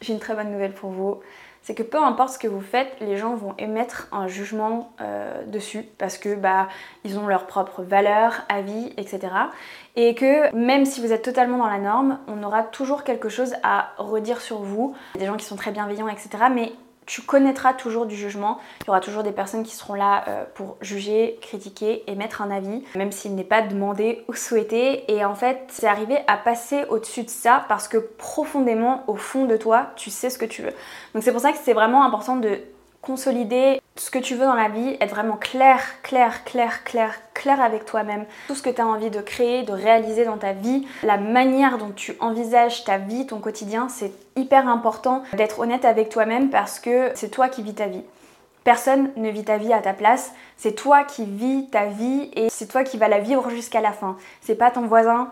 j'ai 0.01 0.13
une 0.13 0.21
très 0.21 0.35
bonne 0.35 0.53
nouvelle 0.53 0.73
pour 0.73 0.91
vous. 0.91 1.21
C'est 1.63 1.75
que 1.75 1.83
peu 1.83 1.97
importe 1.97 2.35
ce 2.35 2.39
que 2.39 2.47
vous 2.47 2.61
faites, 2.61 2.95
les 3.01 3.17
gens 3.17 3.35
vont 3.35 3.55
émettre 3.57 4.09
un 4.13 4.29
jugement 4.29 4.93
euh, 5.01 5.47
dessus 5.47 5.83
parce 5.97 6.19
que 6.19 6.35
bah 6.35 6.69
ils 7.05 7.19
ont 7.19 7.27
leurs 7.27 7.47
propres 7.47 7.83
valeurs, 7.83 8.43
avis, 8.51 8.93
etc. 8.99 9.21
Et 9.97 10.15
que 10.15 10.55
même 10.55 10.85
si 10.85 11.01
vous 11.01 11.11
êtes 11.11 11.23
totalement 11.23 11.57
dans 11.57 11.67
la 11.67 11.79
norme, 11.79 12.19
on 12.29 12.43
aura 12.43 12.65
toujours 12.65 13.03
quelque 13.03 13.31
chose 13.31 13.55
à 13.63 13.93
redire 13.97 14.43
sur 14.43 14.59
vous. 14.59 14.95
Des 15.19 15.25
gens 15.25 15.39
qui 15.39 15.47
sont 15.47 15.57
très 15.57 15.71
bienveillants, 15.71 16.09
etc. 16.09 16.29
Mais 16.53 16.73
tu 17.07 17.23
connaîtras 17.23 17.75
toujours 17.75 18.07
du 18.07 18.17
jugement. 18.17 18.59
Il 18.83 18.87
y 18.87 18.91
aura 18.91 19.01
toujours 19.01 19.23
des 19.23 19.33
personnes 19.33 19.63
qui 19.63 19.75
seront 19.75 19.95
là 19.95 20.25
euh, 20.29 20.45
pour 20.55 20.77
juger, 20.81 21.39
critiquer, 21.41 22.05
et 22.07 22.15
mettre 22.15 22.43
un 22.43 22.51
avis, 22.51 22.83
même 22.95 23.13
s'il 23.13 23.35
n'est 23.35 23.45
pas 23.45 23.63
demandé 23.63 24.25
ou 24.29 24.35
souhaité. 24.35 25.11
Et 25.13 25.25
en 25.25 25.35
fait, 25.35 25.65
c'est 25.69 25.87
arriver 25.87 26.19
à 26.27 26.37
passer 26.37 26.85
au-dessus 26.89 27.23
de 27.23 27.31
ça 27.31 27.65
parce 27.69 27.89
que 27.89 27.99
profondément, 27.99 29.05
au 29.07 29.17
fond 29.17 29.45
de 29.45 29.57
toi, 29.57 29.89
tu 29.97 30.11
sais 30.11 30.31
ce 30.31 30.39
que 30.39 30.47
tu 30.47 30.63
veux. 30.63 30.73
Donc 31.15 31.23
c'est 31.23 31.33
pour 31.33 31.41
ça 31.41 31.53
que 31.53 31.59
c'est 31.63 31.75
vraiment 31.75 32.05
important 32.05 32.37
de 32.37 32.61
consolider 33.03 33.81
ce 33.97 34.11
que 34.11 34.19
tu 34.19 34.35
veux 34.35 34.45
dans 34.45 34.55
la 34.55 34.69
vie, 34.69 34.97
être 35.01 35.15
vraiment 35.15 35.37
clair, 35.37 35.81
clair, 36.03 36.43
clair, 36.45 36.83
clair, 36.83 37.15
clair 37.33 37.61
avec 37.61 37.85
toi-même. 37.85 38.25
Tout 38.49 38.57
ce 38.57 38.63
que 38.63 38.71
tu 38.71 38.81
as 38.81 38.87
envie 38.87 39.11
de 39.11 39.21
créer, 39.21 39.63
de 39.63 39.73
réaliser 39.73 40.25
dans 40.25 40.37
ta 40.37 40.53
vie, 40.53 40.87
la 41.05 41.17
manière 41.17 41.79
dont 41.79 41.93
tu 41.95 42.17
envisages 42.19 42.83
ta 42.83 42.99
vie, 42.99 43.27
ton 43.27 43.39
quotidien, 43.39 43.89
c'est 43.89 44.13
hyper 44.35 44.69
important 44.69 45.23
d'être 45.35 45.61
honnête 45.61 45.85
avec 45.85 46.09
toi-même 46.09 46.51
parce 46.51 46.81
que 46.81 47.13
c'est 47.15 47.31
toi 47.31 47.49
qui 47.49 47.63
vis 47.63 47.75
ta 47.75 47.87
vie. 47.87 48.03
Personne 48.65 49.11
ne 49.17 49.31
vit 49.31 49.45
ta 49.45 49.59
vie 49.59 49.73
à 49.73 49.81
ta 49.81 49.93
place, 49.93 50.33
c'est 50.57 50.75
toi 50.75 51.05
qui 51.05 51.25
vis 51.25 51.69
ta 51.71 51.87
vie 51.87 52.31
et 52.35 52.49
c'est 52.51 52.67
toi 52.67 52.83
qui 52.83 52.97
vas 52.97 53.09
la 53.09 53.21
vivre 53.21 53.49
jusqu'à 53.51 53.81
la 53.81 53.93
fin. 53.93 54.17
C'est 54.41 54.57
pas 54.57 54.73
ton 54.73 54.87
voisin, 54.87 55.31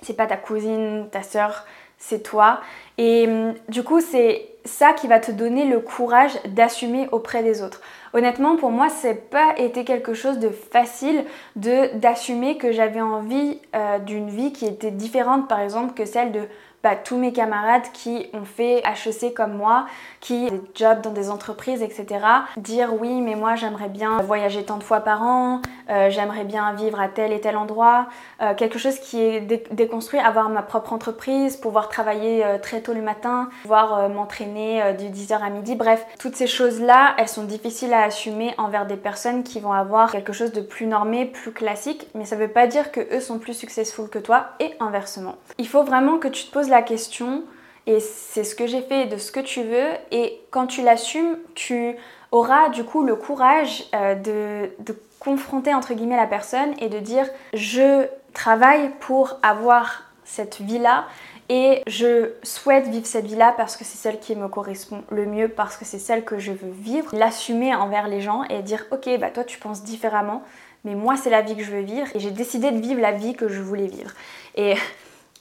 c'est 0.00 0.16
pas 0.16 0.26
ta 0.26 0.36
cousine, 0.36 1.06
ta 1.12 1.22
soeur, 1.22 1.66
c'est 2.02 2.22
toi. 2.22 2.60
Et 2.98 3.26
hum, 3.26 3.54
du 3.68 3.82
coup, 3.82 4.00
c'est 4.00 4.48
ça 4.64 4.92
qui 4.92 5.06
va 5.06 5.18
te 5.18 5.32
donner 5.32 5.64
le 5.64 5.80
courage 5.80 6.38
d'assumer 6.46 7.08
auprès 7.12 7.42
des 7.42 7.62
autres. 7.62 7.80
Honnêtement, 8.12 8.56
pour 8.56 8.70
moi, 8.70 8.88
c'est 8.88 9.30
pas 9.30 9.54
été 9.56 9.84
quelque 9.84 10.14
chose 10.14 10.38
de 10.38 10.50
facile 10.50 11.24
de 11.56 11.96
d'assumer 11.96 12.58
que 12.58 12.70
j'avais 12.72 13.00
envie 13.00 13.58
euh, 13.74 13.98
d'une 13.98 14.28
vie 14.28 14.52
qui 14.52 14.66
était 14.66 14.90
différente, 14.90 15.48
par 15.48 15.60
exemple, 15.60 15.94
que 15.94 16.04
celle 16.04 16.32
de 16.32 16.42
bah, 16.82 16.96
tous 16.96 17.16
mes 17.16 17.32
camarades 17.32 17.90
qui 17.92 18.28
ont 18.32 18.44
fait 18.44 18.82
HEC 18.84 19.34
comme 19.34 19.54
moi, 19.54 19.86
qui 20.20 20.48
ont 20.50 20.56
des 20.56 20.62
jobs 20.74 21.00
dans 21.00 21.12
des 21.12 21.30
entreprises, 21.30 21.82
etc. 21.82 22.24
Dire 22.56 22.90
oui, 22.98 23.20
mais 23.20 23.36
moi 23.36 23.54
j'aimerais 23.54 23.88
bien 23.88 24.18
voyager 24.18 24.64
tant 24.64 24.78
de 24.78 24.82
fois 24.82 25.00
par 25.00 25.22
an, 25.22 25.60
euh, 25.90 26.10
j'aimerais 26.10 26.44
bien 26.44 26.72
vivre 26.72 27.00
à 27.00 27.08
tel 27.08 27.32
et 27.32 27.40
tel 27.40 27.56
endroit, 27.56 28.06
euh, 28.40 28.54
quelque 28.54 28.78
chose 28.78 28.98
qui 28.98 29.20
est 29.20 29.40
déconstruit, 29.72 30.18
avoir 30.18 30.48
ma 30.48 30.62
propre 30.62 30.92
entreprise, 30.92 31.56
pouvoir 31.56 31.88
travailler 31.88 32.44
euh, 32.44 32.58
très 32.58 32.80
tôt 32.80 32.94
le 32.94 33.02
matin, 33.02 33.48
pouvoir 33.62 34.08
m'entraîner 34.08 34.94
du 34.98 35.06
10h 35.06 35.40
à 35.40 35.50
midi, 35.50 35.76
bref, 35.76 36.04
toutes 36.18 36.34
ces 36.34 36.46
choses-là, 36.46 37.14
elles 37.18 37.28
sont 37.28 37.44
difficiles 37.44 37.92
à 37.92 38.02
assumer 38.02 38.54
envers 38.58 38.86
des 38.86 38.96
personnes 38.96 39.44
qui 39.44 39.60
vont 39.60 39.72
avoir 39.72 40.10
quelque 40.10 40.32
chose 40.32 40.52
de 40.52 40.60
plus 40.60 40.86
normé, 40.86 41.26
plus 41.26 41.52
classique, 41.52 42.08
mais 42.14 42.24
ça 42.24 42.36
veut 42.36 42.48
pas 42.48 42.66
dire 42.66 42.90
que 42.90 43.00
eux 43.14 43.20
sont 43.20 43.38
plus 43.38 43.54
successful 43.54 44.08
que 44.08 44.18
toi 44.18 44.46
et 44.60 44.72
inversement. 44.80 45.36
Il 45.58 45.68
faut 45.68 45.84
vraiment 45.84 46.18
que 46.18 46.28
tu 46.28 46.44
te 46.44 46.52
poses 46.52 46.71
la 46.72 46.82
question 46.82 47.44
et 47.86 48.00
c'est 48.00 48.44
ce 48.44 48.54
que 48.54 48.66
j'ai 48.66 48.82
fait 48.82 49.06
de 49.06 49.16
ce 49.16 49.30
que 49.30 49.40
tu 49.40 49.62
veux 49.62 49.90
et 50.10 50.40
quand 50.50 50.66
tu 50.66 50.82
l'assumes, 50.82 51.36
tu 51.54 51.94
auras 52.30 52.68
du 52.70 52.84
coup 52.84 53.02
le 53.02 53.14
courage 53.14 53.84
euh, 53.94 54.14
de, 54.14 54.70
de 54.84 54.96
confronter 55.20 55.72
entre 55.74 55.94
guillemets 55.94 56.16
la 56.16 56.26
personne 56.26 56.74
et 56.80 56.88
de 56.88 56.98
dire 56.98 57.26
je 57.54 58.06
travaille 58.32 58.90
pour 59.00 59.38
avoir 59.42 60.04
cette 60.24 60.60
vie-là 60.60 61.06
Et 61.48 61.82
je 61.86 62.32
souhaite 62.42 62.88
vivre 62.88 63.06
cette 63.06 63.26
vie-là 63.26 63.52
parce 63.56 63.76
que 63.76 63.84
c'est 63.84 63.98
celle 63.98 64.18
qui 64.20 64.34
me 64.36 64.48
correspond 64.48 65.02
le 65.10 65.26
mieux, 65.26 65.48
parce 65.48 65.76
que 65.76 65.84
c'est 65.84 65.98
celle 65.98 66.24
que 66.24 66.38
je 66.38 66.52
veux 66.52 66.70
vivre. 66.70 67.14
L'assumer 67.14 67.74
envers 67.74 68.08
les 68.08 68.22
gens 68.22 68.44
et 68.44 68.62
dire 68.62 68.86
ok, 68.90 69.18
bah 69.20 69.30
toi 69.30 69.44
tu 69.44 69.58
penses 69.58 69.82
différemment, 69.82 70.42
mais 70.84 70.94
moi 70.94 71.16
c'est 71.16 71.30
la 71.30 71.42
vie 71.42 71.54
que 71.56 71.62
je 71.62 71.70
veux 71.70 71.82
vivre 71.82 72.06
et 72.14 72.20
j'ai 72.20 72.30
décidé 72.30 72.70
de 72.70 72.80
vivre 72.80 73.00
la 73.00 73.12
vie 73.12 73.34
que 73.34 73.48
je 73.48 73.60
voulais 73.60 73.86
vivre. 73.86 74.12
Et 74.54 74.76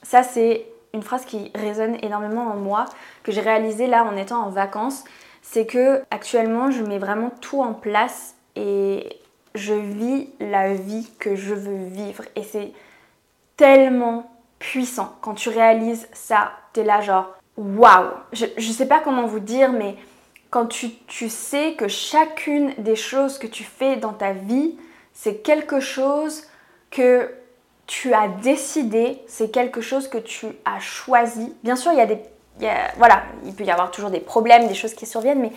ça 0.03 0.23
c'est 0.23 0.65
une 0.93 1.03
phrase 1.03 1.25
qui 1.25 1.51
résonne 1.55 1.97
énormément 2.01 2.47
en 2.47 2.55
moi, 2.55 2.85
que 3.23 3.31
j'ai 3.31 3.41
réalisé 3.41 3.87
là 3.87 4.03
en 4.03 4.15
étant 4.17 4.43
en 4.43 4.49
vacances, 4.49 5.03
c'est 5.41 5.65
que 5.65 6.01
actuellement 6.11 6.71
je 6.71 6.83
mets 6.83 6.99
vraiment 6.99 7.31
tout 7.41 7.61
en 7.61 7.73
place 7.73 8.35
et 8.55 9.17
je 9.55 9.73
vis 9.73 10.29
la 10.39 10.73
vie 10.73 11.09
que 11.19 11.35
je 11.35 11.53
veux 11.53 11.85
vivre. 11.85 12.23
Et 12.35 12.43
c'est 12.43 12.71
tellement 13.57 14.31
puissant 14.59 15.15
quand 15.21 15.33
tu 15.33 15.49
réalises 15.49 16.07
ça. 16.13 16.51
T'es 16.73 16.83
là 16.83 17.01
genre 17.01 17.33
waouh. 17.57 18.11
Je, 18.33 18.45
je 18.57 18.71
sais 18.71 18.87
pas 18.87 18.99
comment 18.99 19.25
vous 19.25 19.39
dire, 19.39 19.71
mais 19.71 19.95
quand 20.49 20.65
tu, 20.65 20.91
tu 21.07 21.29
sais 21.29 21.75
que 21.77 21.87
chacune 21.87 22.73
des 22.77 22.95
choses 22.95 23.37
que 23.37 23.47
tu 23.47 23.63
fais 23.63 23.95
dans 23.95 24.13
ta 24.13 24.33
vie, 24.33 24.77
c'est 25.13 25.37
quelque 25.37 25.79
chose 25.79 26.43
que 26.91 27.29
tu 27.91 28.13
as 28.13 28.29
décidé, 28.29 29.21
c'est 29.27 29.51
quelque 29.51 29.81
chose 29.81 30.07
que 30.07 30.17
tu 30.17 30.47
as 30.63 30.79
choisi. 30.79 31.53
Bien 31.61 31.75
sûr, 31.75 31.91
il 31.91 31.97
y 31.97 32.01
a 32.01 32.05
des. 32.05 32.19
voilà, 32.95 33.23
il 33.43 33.53
peut 33.53 33.65
y 33.65 33.69
avoir 33.69 33.91
toujours 33.91 34.09
des 34.09 34.21
problèmes, 34.21 34.69
des 34.69 34.73
choses 34.73 34.93
qui 34.93 35.05
surviennent, 35.05 35.41
mais 35.41 35.51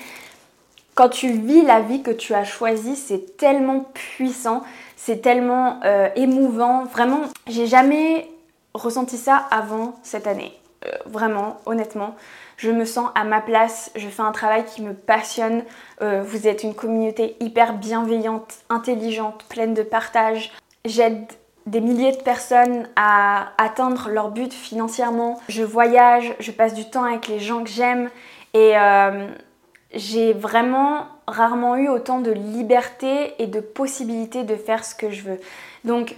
quand 0.97 1.11
tu 1.11 1.31
vis 1.31 1.63
la 1.63 1.79
vie 1.79 2.03
que 2.03 2.11
tu 2.11 2.35
as 2.35 2.43
choisie, 2.43 2.97
c'est 2.97 3.37
tellement 3.37 3.87
puissant, 3.95 4.65
c'est 4.97 5.23
tellement 5.23 5.79
euh, 5.85 6.09
émouvant. 6.17 6.83
Vraiment, 6.87 7.21
j'ai 7.47 7.69
jamais 7.69 8.29
ressenti 8.75 9.17
ça 9.17 9.37
avant 9.53 9.95
cette 10.03 10.27
année. 10.27 10.59
Euh, 10.87 10.91
vraiment, 11.07 11.59
honnêtement, 11.67 12.17
je 12.57 12.73
me 12.73 12.85
sens 12.85 13.11
à 13.15 13.23
ma 13.23 13.43
place, 13.43 13.93
je 13.95 14.09
fais 14.09 14.23
un 14.23 14.33
travail 14.33 14.65
qui 14.65 14.83
me 14.83 14.93
passionne. 14.93 15.63
Euh, 16.03 16.25
vous 16.27 16.49
êtes 16.49 16.65
une 16.65 16.75
communauté 16.75 17.37
hyper 17.39 17.75
bienveillante, 17.75 18.55
intelligente, 18.71 19.45
pleine 19.49 19.73
de 19.73 19.85
partage. 19.85 20.51
J'aide 20.85 21.29
des 21.67 21.81
milliers 21.81 22.13
de 22.13 22.23
personnes 22.23 22.89
à 22.97 23.53
atteindre 23.59 24.11
leur 24.11 24.31
but 24.31 24.53
financièrement. 24.53 25.41
Je 25.49 25.63
voyage, 25.63 26.35
je 26.41 26.51
passe 26.51 26.75
du 26.75 26.89
temps 26.89 27.05
avec 27.05 27.29
les 27.29 27.41
gens 27.41 27.65
que 27.65 27.71
j'aime 27.71 28.11
et 28.53 28.77
euh, 28.77 29.29
j'ai 29.95 30.33
vraiment 30.33 31.07
rarement 31.27 31.77
eu 31.77 31.89
autant 31.89 32.21
de 32.21 32.31
liberté 32.31 33.35
et 33.39 33.47
de 33.47 33.61
possibilité 33.61 34.45
de 34.45 34.57
faire 34.57 34.85
ce 34.85 34.95
que 34.95 35.11
je 35.11 35.23
veux. 35.23 35.41
Donc 35.85 36.17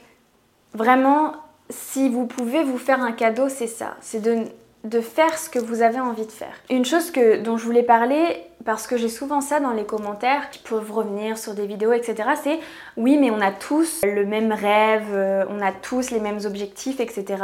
vraiment, 0.74 1.32
si 1.70 2.08
vous 2.08 2.26
pouvez 2.26 2.64
vous 2.64 2.78
faire 2.78 3.00
un 3.00 3.12
cadeau, 3.12 3.48
c'est 3.48 3.66
ça, 3.66 3.96
c'est 4.00 4.20
de 4.20 4.44
de 4.88 5.00
faire 5.00 5.36
ce 5.36 5.50
que 5.50 5.58
vous 5.58 5.82
avez 5.82 6.00
envie 6.00 6.26
de 6.26 6.32
faire. 6.32 6.54
Une 6.70 6.84
chose 6.84 7.10
que, 7.10 7.42
dont 7.42 7.56
je 7.56 7.64
voulais 7.64 7.82
parler, 7.82 8.44
parce 8.64 8.86
que 8.86 8.96
j'ai 8.96 9.08
souvent 9.08 9.40
ça 9.40 9.58
dans 9.60 9.72
les 9.72 9.84
commentaires 9.84 10.50
qui 10.50 10.60
peuvent 10.60 10.90
revenir 10.92 11.38
sur 11.38 11.54
des 11.54 11.66
vidéos, 11.66 11.92
etc., 11.92 12.30
c'est 12.42 12.60
oui, 12.96 13.18
mais 13.18 13.30
on 13.30 13.40
a 13.40 13.50
tous 13.50 14.00
le 14.04 14.24
même 14.24 14.52
rêve, 14.52 15.08
euh, 15.12 15.44
on 15.50 15.60
a 15.60 15.72
tous 15.72 16.10
les 16.10 16.20
mêmes 16.20 16.40
objectifs, 16.44 17.00
etc. 17.00 17.42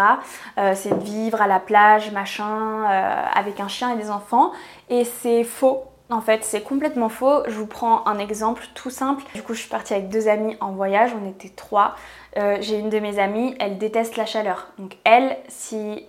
Euh, 0.59 0.73
c'est 0.75 0.95
vivre 0.95 1.43
à 1.43 1.47
la 1.47 1.59
plage, 1.59 2.13
machin, 2.13 2.85
euh, 2.85 3.25
avec 3.35 3.61
un 3.61 3.69
chien 3.69 3.95
et 3.95 3.97
des 3.97 4.11
enfants. 4.11 4.53
Et 4.89 5.05
c'est 5.05 5.43
faux. 5.45 5.85
En 6.11 6.21
fait, 6.21 6.45
c'est 6.45 6.61
complètement 6.63 7.09
faux. 7.09 7.43
Je 7.47 7.55
vous 7.55 7.67
prends 7.67 8.07
un 8.07 8.19
exemple 8.19 8.65
tout 8.75 8.91
simple. 8.91 9.25
Du 9.35 9.43
coup, 9.43 9.55
je 9.55 9.61
suis 9.61 9.71
partie 9.71 9.95
avec 9.95 10.11
deux 10.11 10.29
amis 10.29 10.57
en 10.61 10.73
voyage, 10.73 11.11
on 11.21 11.29
était 11.29 11.49
trois. 11.49 11.95
j'ai 12.37 12.79
une 12.79 12.91
de 12.91 12.99
mes 12.99 13.19
amies, 13.19 13.55
elle 13.59 13.79
déteste 13.79 14.17
la 14.17 14.27
chaleur. 14.27 14.69
Donc 14.79 14.97
elle, 15.05 15.39
si 15.49 16.05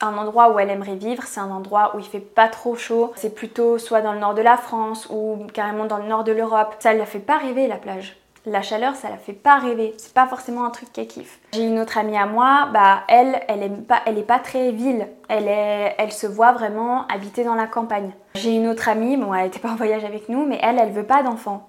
un 0.00 0.16
endroit 0.16 0.52
où 0.52 0.58
elle 0.58 0.70
aimerait 0.70 0.96
vivre, 0.96 1.22
c'est 1.24 1.40
un 1.40 1.50
endroit 1.50 1.92
où 1.94 1.98
il 1.98 2.04
fait 2.04 2.20
pas 2.20 2.48
trop 2.48 2.74
chaud. 2.74 3.12
C'est 3.16 3.34
plutôt 3.34 3.78
soit 3.78 4.00
dans 4.00 4.12
le 4.12 4.18
nord 4.18 4.34
de 4.34 4.42
la 4.42 4.56
France 4.56 5.08
ou 5.10 5.46
carrément 5.52 5.86
dans 5.86 5.98
le 5.98 6.06
nord 6.06 6.24
de 6.24 6.32
l'Europe. 6.32 6.74
Ça 6.78 6.92
la 6.92 7.06
fait 7.06 7.18
pas 7.18 7.38
rêver 7.38 7.68
la 7.68 7.76
plage. 7.76 8.16
La 8.44 8.60
chaleur, 8.60 8.96
ça 8.96 9.08
la 9.08 9.18
fait 9.18 9.32
pas 9.32 9.58
rêver. 9.58 9.94
C'est 9.98 10.14
pas 10.14 10.26
forcément 10.26 10.64
un 10.64 10.70
truc 10.70 10.92
qu'elle 10.92 11.06
kiffe. 11.06 11.38
J'ai 11.52 11.64
une 11.64 11.78
autre 11.78 11.96
amie 11.96 12.16
à 12.16 12.26
moi, 12.26 12.68
bah 12.72 13.04
elle, 13.06 13.40
elle 13.46 13.62
est 13.62 13.86
pas, 13.86 14.00
elle 14.04 14.18
est 14.18 14.24
pas 14.24 14.40
très 14.40 14.72
ville. 14.72 15.06
Elle 15.28 15.46
est, 15.46 15.94
elle 15.96 16.10
se 16.10 16.26
voit 16.26 16.50
vraiment 16.50 17.06
habiter 17.06 17.44
dans 17.44 17.54
la 17.54 17.68
campagne. 17.68 18.10
J'ai 18.34 18.56
une 18.56 18.66
autre 18.66 18.88
amie, 18.88 19.16
bon, 19.16 19.32
elle 19.32 19.46
était 19.46 19.60
pas 19.60 19.70
en 19.70 19.76
voyage 19.76 20.04
avec 20.04 20.28
nous, 20.28 20.44
mais 20.44 20.58
elle, 20.60 20.80
elle 20.80 20.90
veut 20.90 21.06
pas 21.06 21.22
d'enfants. 21.22 21.68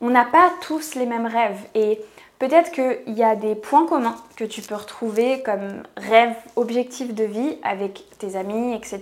On 0.00 0.10
n'a 0.10 0.24
pas 0.24 0.50
tous 0.60 0.94
les 0.94 1.06
mêmes 1.06 1.26
rêves 1.26 1.60
et 1.74 2.00
Peut-être 2.44 2.72
qu'il 2.72 3.14
y 3.14 3.24
a 3.24 3.36
des 3.36 3.54
points 3.54 3.86
communs 3.86 4.16
que 4.36 4.44
tu 4.44 4.60
peux 4.60 4.74
retrouver 4.74 5.42
comme 5.42 5.82
rêve, 5.96 6.34
objectif 6.56 7.14
de 7.14 7.24
vie 7.24 7.56
avec 7.62 8.04
tes 8.18 8.36
amis, 8.36 8.74
etc. 8.74 9.00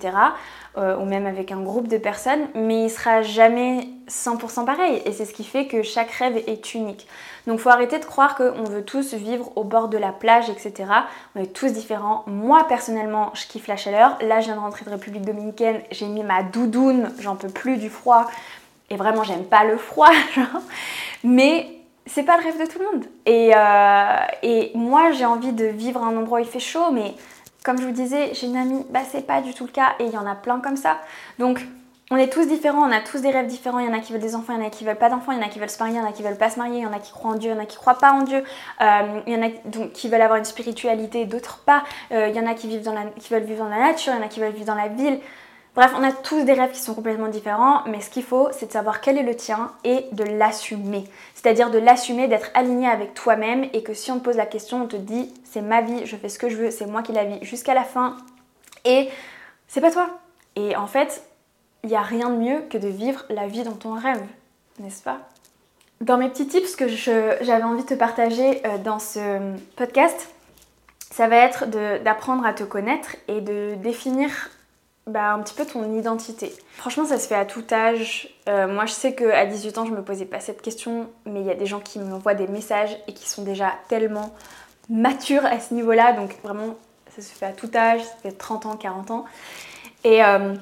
Euh, 0.78 0.96
ou 0.98 1.04
même 1.04 1.26
avec 1.26 1.50
un 1.50 1.60
groupe 1.60 1.88
de 1.88 1.98
personnes, 1.98 2.46
mais 2.54 2.84
il 2.84 2.88
sera 2.88 3.22
jamais 3.22 3.88
100% 4.08 4.64
pareil. 4.64 5.02
Et 5.06 5.10
c'est 5.10 5.24
ce 5.24 5.34
qui 5.34 5.42
fait 5.42 5.66
que 5.66 5.82
chaque 5.82 6.12
rêve 6.12 6.36
est 6.46 6.74
unique. 6.74 7.08
Donc 7.48 7.58
faut 7.58 7.70
arrêter 7.70 7.98
de 7.98 8.04
croire 8.04 8.36
qu'on 8.36 8.62
veut 8.62 8.84
tous 8.84 9.12
vivre 9.14 9.50
au 9.56 9.64
bord 9.64 9.88
de 9.88 9.98
la 9.98 10.12
plage, 10.12 10.48
etc. 10.48 10.92
On 11.34 11.42
est 11.42 11.52
tous 11.52 11.72
différents. 11.72 12.22
Moi 12.28 12.64
personnellement, 12.68 13.32
je 13.34 13.48
kiffe 13.48 13.66
la 13.66 13.76
chaleur. 13.76 14.18
Là, 14.20 14.38
je 14.38 14.44
viens 14.44 14.54
de 14.54 14.60
rentrer 14.60 14.84
de 14.84 14.90
République 14.90 15.24
Dominicaine, 15.24 15.80
j'ai 15.90 16.06
mis 16.06 16.22
ma 16.22 16.44
doudoune, 16.44 17.10
j'en 17.18 17.34
peux 17.34 17.48
plus 17.48 17.76
du 17.76 17.90
froid. 17.90 18.30
Et 18.88 18.94
vraiment, 18.94 19.24
j'aime 19.24 19.46
pas 19.46 19.64
le 19.64 19.78
froid, 19.78 20.12
genre. 20.36 20.62
Mais 21.24 21.81
c'est 22.06 22.24
pas 22.24 22.36
le 22.36 22.42
rêve 22.42 22.60
de 22.60 22.70
tout 22.70 22.78
le 22.78 22.84
monde. 22.84 23.04
Euh, 23.28 24.26
et, 24.42 24.72
moi, 24.74 25.12
j'ai 25.12 25.24
envie 25.24 25.52
de 25.52 25.66
vivre 25.66 26.02
un 26.02 26.16
endroit 26.16 26.40
où 26.40 26.42
il 26.42 26.48
fait 26.48 26.60
chaud, 26.60 26.90
mais 26.92 27.14
comme 27.64 27.78
je 27.78 27.84
vous 27.84 27.92
disais, 27.92 28.34
j'ai 28.34 28.46
une 28.46 28.56
amie, 28.56 28.84
bah 28.90 29.00
c'est 29.08 29.26
pas 29.26 29.40
du 29.40 29.54
tout 29.54 29.64
le 29.64 29.70
cas, 29.70 29.94
et 29.98 30.04
il 30.06 30.12
y 30.12 30.18
en 30.18 30.26
a 30.26 30.34
plein 30.34 30.60
comme 30.60 30.76
ça. 30.76 30.98
Donc, 31.38 31.64
on 32.12 32.16
est 32.16 32.30
tous 32.30 32.46
différents, 32.46 32.86
on 32.86 32.92
a 32.92 33.00
tous 33.00 33.22
des 33.22 33.30
rêves 33.30 33.46
différents. 33.46 33.78
Il 33.78 33.86
y 33.86 33.88
en 33.88 33.94
a 33.94 34.00
qui 34.00 34.12
veulent 34.12 34.20
des 34.20 34.34
enfants, 34.34 34.52
il 34.52 34.60
y 34.60 34.62
en 34.62 34.66
a 34.66 34.70
qui 34.70 34.84
veulent 34.84 34.96
pas 34.96 35.08
d'enfants, 35.08 35.32
il 35.32 35.38
y 35.38 35.42
en 35.42 35.46
a 35.46 35.48
qui 35.48 35.58
veulent 35.58 35.70
se 35.70 35.78
marier, 35.78 35.96
il 35.96 36.02
y 36.02 36.04
en 36.04 36.06
a 36.06 36.12
qui 36.12 36.22
veulent 36.22 36.36
pas 36.36 36.50
se 36.50 36.58
marier, 36.58 36.80
il 36.80 36.82
y 36.82 36.86
en 36.86 36.92
a 36.92 36.98
qui 36.98 37.10
croient 37.10 37.30
en 37.30 37.36
Dieu, 37.36 37.52
il 37.52 37.54
y 37.54 37.58
en 37.58 37.62
a 37.62 37.64
qui 37.64 37.78
croient 37.78 37.98
pas 37.98 38.12
en 38.12 38.20
Dieu. 38.20 38.44
Euh, 38.82 39.20
il 39.26 39.32
y 39.32 39.36
en 39.36 39.42
a 39.42 39.48
donc, 39.64 39.92
qui 39.92 40.10
veulent 40.10 40.20
avoir 40.20 40.38
une 40.38 40.44
spiritualité, 40.44 41.24
d'autres 41.24 41.60
pas. 41.60 41.84
Euh, 42.10 42.28
il 42.28 42.36
y 42.36 42.40
en 42.40 42.46
a 42.46 42.52
qui, 42.52 42.68
vivent 42.68 42.82
dans 42.82 42.92
la, 42.92 43.04
qui 43.18 43.32
veulent 43.32 43.44
vivre 43.44 43.64
dans 43.64 43.70
la 43.70 43.78
nature, 43.78 44.12
il 44.12 44.16
y 44.18 44.22
en 44.22 44.26
a 44.26 44.28
qui 44.28 44.40
veulent 44.40 44.52
vivre 44.52 44.66
dans 44.66 44.74
la 44.74 44.88
ville. 44.88 45.20
Bref, 45.74 45.92
on 45.96 46.02
a 46.02 46.12
tous 46.12 46.42
des 46.42 46.52
rêves 46.52 46.72
qui 46.72 46.80
sont 46.80 46.94
complètement 46.94 47.28
différents, 47.28 47.82
mais 47.86 48.02
ce 48.02 48.10
qu'il 48.10 48.24
faut, 48.24 48.48
c'est 48.52 48.66
de 48.66 48.72
savoir 48.72 49.00
quel 49.00 49.16
est 49.16 49.22
le 49.22 49.34
tien 49.34 49.72
et 49.84 50.04
de 50.12 50.22
l'assumer. 50.22 51.04
C'est-à-dire 51.34 51.70
de 51.70 51.78
l'assumer, 51.78 52.28
d'être 52.28 52.50
aligné 52.52 52.86
avec 52.86 53.14
toi-même 53.14 53.66
et 53.72 53.82
que 53.82 53.94
si 53.94 54.10
on 54.10 54.18
te 54.18 54.24
pose 54.24 54.36
la 54.36 54.44
question, 54.44 54.82
on 54.82 54.86
te 54.86 54.96
dit 54.96 55.32
c'est 55.44 55.62
ma 55.62 55.80
vie, 55.80 56.04
je 56.04 56.14
fais 56.16 56.28
ce 56.28 56.38
que 56.38 56.50
je 56.50 56.56
veux, 56.56 56.70
c'est 56.70 56.84
moi 56.84 57.02
qui 57.02 57.12
la 57.12 57.24
vis 57.24 57.42
jusqu'à 57.42 57.72
la 57.72 57.84
fin 57.84 58.18
et 58.84 59.08
c'est 59.66 59.80
pas 59.80 59.90
toi. 59.90 60.10
Et 60.56 60.76
en 60.76 60.86
fait, 60.86 61.22
il 61.84 61.88
n'y 61.88 61.96
a 61.96 62.02
rien 62.02 62.28
de 62.28 62.36
mieux 62.36 62.60
que 62.68 62.76
de 62.76 62.88
vivre 62.88 63.24
la 63.30 63.46
vie 63.46 63.64
dont 63.64 63.78
on 63.86 63.92
rêve, 63.92 64.22
n'est-ce 64.78 65.02
pas? 65.02 65.20
Dans 66.02 66.18
mes 66.18 66.28
petits 66.28 66.48
tips 66.48 66.76
que 66.76 66.86
j'avais 66.86 67.62
envie 67.62 67.82
de 67.82 67.88
te 67.88 67.94
partager 67.94 68.60
euh, 68.66 68.76
dans 68.76 68.98
ce 68.98 69.54
podcast, 69.76 70.28
ça 71.10 71.28
va 71.28 71.36
être 71.36 71.64
d'apprendre 72.02 72.44
à 72.44 72.52
te 72.52 72.64
connaître 72.64 73.16
et 73.28 73.40
de 73.40 73.74
définir 73.76 74.50
bah, 75.06 75.32
un 75.32 75.40
petit 75.40 75.54
peu 75.54 75.66
ton 75.66 75.98
identité. 75.98 76.52
Franchement, 76.76 77.04
ça 77.04 77.18
se 77.18 77.26
fait 77.26 77.34
à 77.34 77.44
tout 77.44 77.64
âge. 77.72 78.28
Euh, 78.48 78.68
moi, 78.72 78.86
je 78.86 78.92
sais 78.92 79.14
qu'à 79.14 79.46
18 79.46 79.78
ans, 79.78 79.84
je 79.84 79.92
me 79.92 80.02
posais 80.02 80.26
pas 80.26 80.38
cette 80.38 80.62
question, 80.62 81.08
mais 81.26 81.40
il 81.40 81.46
y 81.46 81.50
a 81.50 81.54
des 81.54 81.66
gens 81.66 81.80
qui 81.80 81.98
m'envoient 81.98 82.34
des 82.34 82.46
messages 82.46 82.96
et 83.08 83.12
qui 83.12 83.28
sont 83.28 83.42
déjà 83.42 83.72
tellement 83.88 84.32
matures 84.88 85.44
à 85.44 85.58
ce 85.58 85.74
niveau-là. 85.74 86.12
Donc, 86.12 86.36
vraiment, 86.44 86.76
ça 87.16 87.22
se 87.22 87.32
fait 87.32 87.46
à 87.46 87.52
tout 87.52 87.70
âge, 87.74 88.02
ça 88.02 88.14
fait 88.22 88.32
30 88.32 88.66
ans, 88.66 88.76
40 88.76 89.10
ans. 89.10 89.24
Et, 90.04 90.24
euh, 90.24 90.54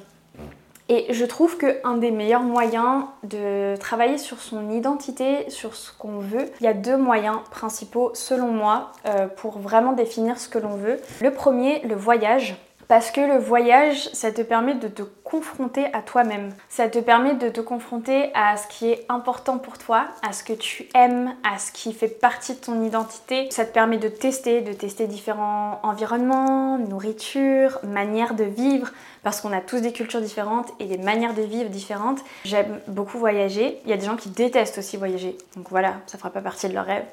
et 0.88 1.12
je 1.12 1.24
trouve 1.24 1.58
qu'un 1.58 1.98
des 1.98 2.10
meilleurs 2.10 2.42
moyens 2.42 3.04
de 3.22 3.76
travailler 3.76 4.18
sur 4.18 4.40
son 4.40 4.70
identité, 4.70 5.48
sur 5.50 5.76
ce 5.76 5.92
qu'on 5.92 6.18
veut, 6.18 6.50
il 6.60 6.64
y 6.64 6.66
a 6.66 6.74
deux 6.74 6.96
moyens 6.96 7.38
principaux, 7.50 8.10
selon 8.14 8.48
moi, 8.48 8.90
euh, 9.06 9.28
pour 9.28 9.58
vraiment 9.58 9.92
définir 9.92 10.38
ce 10.38 10.48
que 10.48 10.58
l'on 10.58 10.74
veut. 10.76 10.98
Le 11.20 11.30
premier, 11.30 11.80
le 11.82 11.94
voyage. 11.94 12.56
Parce 12.90 13.12
que 13.12 13.20
le 13.20 13.38
voyage, 13.38 14.08
ça 14.14 14.32
te 14.32 14.42
permet 14.42 14.74
de 14.74 14.88
te 14.88 15.02
confronter 15.22 15.86
à 15.94 16.02
toi-même. 16.02 16.52
Ça 16.68 16.88
te 16.88 16.98
permet 16.98 17.34
de 17.34 17.48
te 17.48 17.60
confronter 17.60 18.32
à 18.34 18.56
ce 18.56 18.66
qui 18.66 18.90
est 18.90 19.06
important 19.08 19.58
pour 19.58 19.78
toi, 19.78 20.06
à 20.28 20.32
ce 20.32 20.42
que 20.42 20.54
tu 20.54 20.88
aimes, 20.96 21.32
à 21.48 21.60
ce 21.60 21.70
qui 21.70 21.92
fait 21.92 22.08
partie 22.08 22.54
de 22.54 22.58
ton 22.58 22.82
identité. 22.82 23.48
Ça 23.52 23.64
te 23.64 23.72
permet 23.72 23.98
de 23.98 24.08
tester, 24.08 24.60
de 24.60 24.72
tester 24.72 25.06
différents 25.06 25.78
environnements, 25.84 26.78
nourriture, 26.78 27.78
manières 27.84 28.34
de 28.34 28.42
vivre, 28.42 28.90
parce 29.22 29.40
qu'on 29.40 29.52
a 29.52 29.60
tous 29.60 29.78
des 29.78 29.92
cultures 29.92 30.20
différentes 30.20 30.72
et 30.80 30.86
des 30.86 30.98
manières 30.98 31.34
de 31.34 31.42
vivre 31.42 31.70
différentes. 31.70 32.18
J'aime 32.44 32.80
beaucoup 32.88 33.18
voyager. 33.18 33.78
Il 33.84 33.90
y 33.90 33.92
a 33.92 33.98
des 33.98 34.06
gens 34.06 34.16
qui 34.16 34.30
détestent 34.30 34.78
aussi 34.78 34.96
voyager. 34.96 35.38
Donc 35.54 35.68
voilà, 35.70 35.94
ça 36.08 36.18
fera 36.18 36.30
pas 36.30 36.40
partie 36.40 36.68
de 36.68 36.74
leur 36.74 36.86
rêve. 36.86 37.04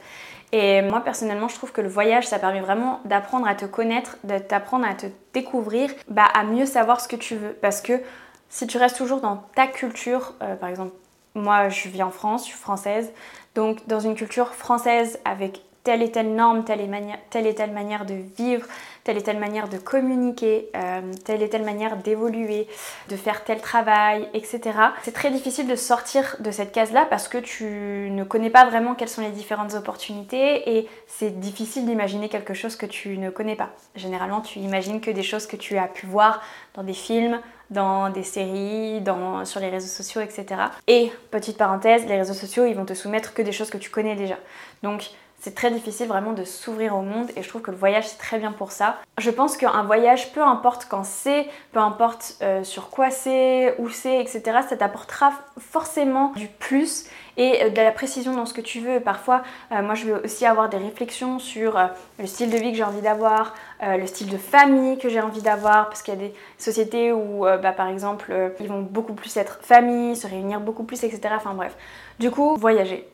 Et 0.52 0.82
moi 0.82 1.02
personnellement, 1.02 1.48
je 1.48 1.56
trouve 1.56 1.72
que 1.72 1.82
le 1.82 1.90
voyage, 1.90 2.28
ça 2.28 2.40
permet 2.40 2.62
vraiment 2.62 3.02
d'apprendre 3.06 3.48
à 3.48 3.56
te 3.56 3.66
connaître, 3.66 4.18
de 4.24 4.38
t'apprendre 4.38 4.86
à 4.88 4.94
te 4.94 5.08
découvrir, 5.34 5.92
bah, 6.08 6.28
à 6.34 6.44
mieux 6.44 6.66
savoir 6.66 7.02
ce 7.02 7.08
que 7.08 7.18
tu 7.18 7.36
veux. 7.36 7.54
Parce 7.54 7.82
que 7.82 8.02
si 8.50 8.66
tu 8.66 8.78
restes 8.78 8.98
toujours 8.98 9.20
dans 9.20 9.44
ta 9.56 9.68
culture, 9.68 10.34
euh, 10.42 10.56
par 10.56 10.70
exemple, 10.70 10.94
moi 11.36 11.70
je 11.70 11.90
vis 11.90 12.02
en 12.02 12.12
France, 12.12 12.44
je 12.44 12.50
suis 12.52 12.58
française, 12.58 13.12
donc 13.56 13.86
dans 13.88 14.00
une 14.00 14.16
culture 14.16 14.54
française 14.54 15.20
avec 15.26 15.62
telle 15.88 16.02
et 16.02 16.12
telle 16.12 16.36
norme, 16.36 16.66
telle 16.66 16.82
et, 16.82 17.56
telle, 17.56 17.72
manière 17.72 18.06
de 18.06 18.16
vivre, 18.38 18.68
telle 19.06 19.16
et 19.16 19.24
telle 19.24 19.40
manière 19.40 19.70
de 19.70 19.78
communiquer, 19.78 20.70
euh, 20.76 21.00
telle 21.24 21.42
et 21.42 21.48
telle 21.48 21.64
manière 21.64 21.96
d'évoluer, 21.96 22.68
de 23.08 23.16
faire 23.16 23.46
tel 23.46 23.62
travail, 23.62 24.28
etc. 24.34 24.60
C'est 25.04 25.14
très 25.14 25.32
difficile 25.32 25.66
de 25.66 25.78
sortir 25.78 26.36
de 26.42 26.52
cette 26.52 26.74
case-là 26.74 27.08
parce 27.10 27.30
que 27.30 27.38
tu 27.38 28.10
ne 28.12 28.26
connais 28.26 28.50
pas 28.50 28.66
vraiment 28.66 28.96
quelles 28.96 29.08
sont 29.08 29.22
les 29.22 29.30
différentes 29.30 29.76
opportunités 29.76 30.78
et 30.78 30.90
c'est 31.08 31.40
difficile 31.40 31.86
d'imaginer 31.86 32.28
quelque 32.28 32.54
chose 32.54 32.76
que 32.76 32.86
tu 32.86 33.18
ne 33.18 33.30
connais 33.30 33.56
pas. 33.56 33.70
Généralement, 33.96 34.42
tu 34.42 34.60
imagines 34.60 35.00
que 35.00 35.12
des 35.12 35.24
choses 35.24 35.48
que 35.48 35.56
tu 35.56 35.78
as 35.78 35.88
pu 35.88 36.06
voir 36.06 36.42
dans 36.74 36.84
des 36.84 36.92
films, 36.92 37.40
dans 37.70 38.10
des 38.10 38.24
séries, 38.24 39.00
dans, 39.00 39.46
sur 39.46 39.62
les 39.62 39.70
réseaux 39.70 39.88
sociaux, 39.88 40.20
etc. 40.20 40.64
Et, 40.88 41.14
petite 41.32 41.58
parenthèse, 41.58 42.06
les 42.08 42.18
réseaux 42.18 42.34
sociaux, 42.34 42.66
ils 42.66 42.76
vont 42.76 42.86
te 42.86 42.94
soumettre 42.94 43.34
que 43.34 43.42
des 43.42 43.54
choses 43.54 43.70
que 43.70 43.78
tu 43.78 43.90
connais 43.90 44.18
déjà. 44.18 44.36
Donc, 44.84 45.12
c'est 45.40 45.54
très 45.54 45.70
difficile 45.70 46.08
vraiment 46.08 46.34
de 46.34 46.44
s'ouvrir 46.44 46.96
au 46.96 47.02
monde 47.02 47.30
et 47.36 47.44
je 47.44 47.50
trouve 47.50 47.62
que 47.62 47.70
le 47.70 47.78
voyage 47.78 48.08
c'est 48.08 48.18
très 48.18 48.40
bien 48.40 48.52
pour 48.52 48.72
ça. 48.72 48.98
Je 49.20 49.30
pense 49.30 49.56
qu'un 49.56 49.84
voyage, 49.84 50.34
peu 50.34 50.42
importe 50.42 50.88
quand 50.90 51.04
c'est, 51.04 51.48
peu 51.72 51.80
importe 51.80 52.38
euh, 52.42 52.64
sur 52.64 52.90
quoi 52.90 53.12
c'est, 53.12 53.76
où 53.80 53.90
c'est, 53.90 54.20
etc., 54.20 54.42
ça 54.68 54.76
t'apportera 54.78 55.32
forcément 55.60 56.32
du 56.36 56.48
plus 56.48 57.06
et 57.38 57.64
euh, 57.64 57.70
de 57.70 57.82
la 57.82 57.92
précision 57.92 58.34
dans 58.34 58.48
ce 58.48 58.54
que 58.54 58.62
tu 58.62 58.80
veux. 58.80 59.00
Parfois, 59.00 59.44
euh, 59.72 59.84
moi 59.84 59.94
je 59.94 60.08
veux 60.08 60.24
aussi 60.24 60.44
avoir 60.46 60.70
des 60.70 60.78
réflexions 60.78 61.38
sur 61.38 61.80
le 62.20 62.26
style 62.26 62.50
de 62.50 62.58
vie 62.58 62.72
que 62.72 62.78
j'ai 62.78 62.84
envie 62.84 63.02
d'avoir, 63.02 63.54
le 63.82 64.08
style 64.08 64.30
de 64.30 64.38
famille 64.38 64.98
que 64.98 65.08
j'ai 65.08 65.22
envie 65.22 65.44
d'avoir, 65.44 65.88
parce 65.88 66.02
qu'il 66.02 66.16
y 66.16 66.18
a 66.18 66.20
des 66.20 66.34
sociétés 66.58 67.12
où, 67.12 67.42
bah, 67.42 67.74
par 67.74 67.88
exemple, 67.90 68.34
ils 68.60 68.68
vont 68.68 68.82
beaucoup 68.82 69.14
plus 69.14 69.38
être 69.38 69.60
famille, 69.62 70.16
se 70.16 70.26
réunir 70.26 70.60
beaucoup 70.62 70.84
plus, 70.84 71.04
etc. 71.04 71.36
Enfin 71.36 71.54
bref. 71.54 71.76
Du 72.20 72.32
coup, 72.32 72.56
voyager 72.56 73.08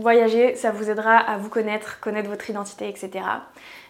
Voyager, 0.00 0.54
ça 0.54 0.70
vous 0.70 0.90
aidera 0.90 1.16
à 1.16 1.38
vous 1.38 1.48
connaître, 1.48 1.98
connaître 2.00 2.28
votre 2.28 2.48
identité, 2.48 2.88
etc. 2.88 3.24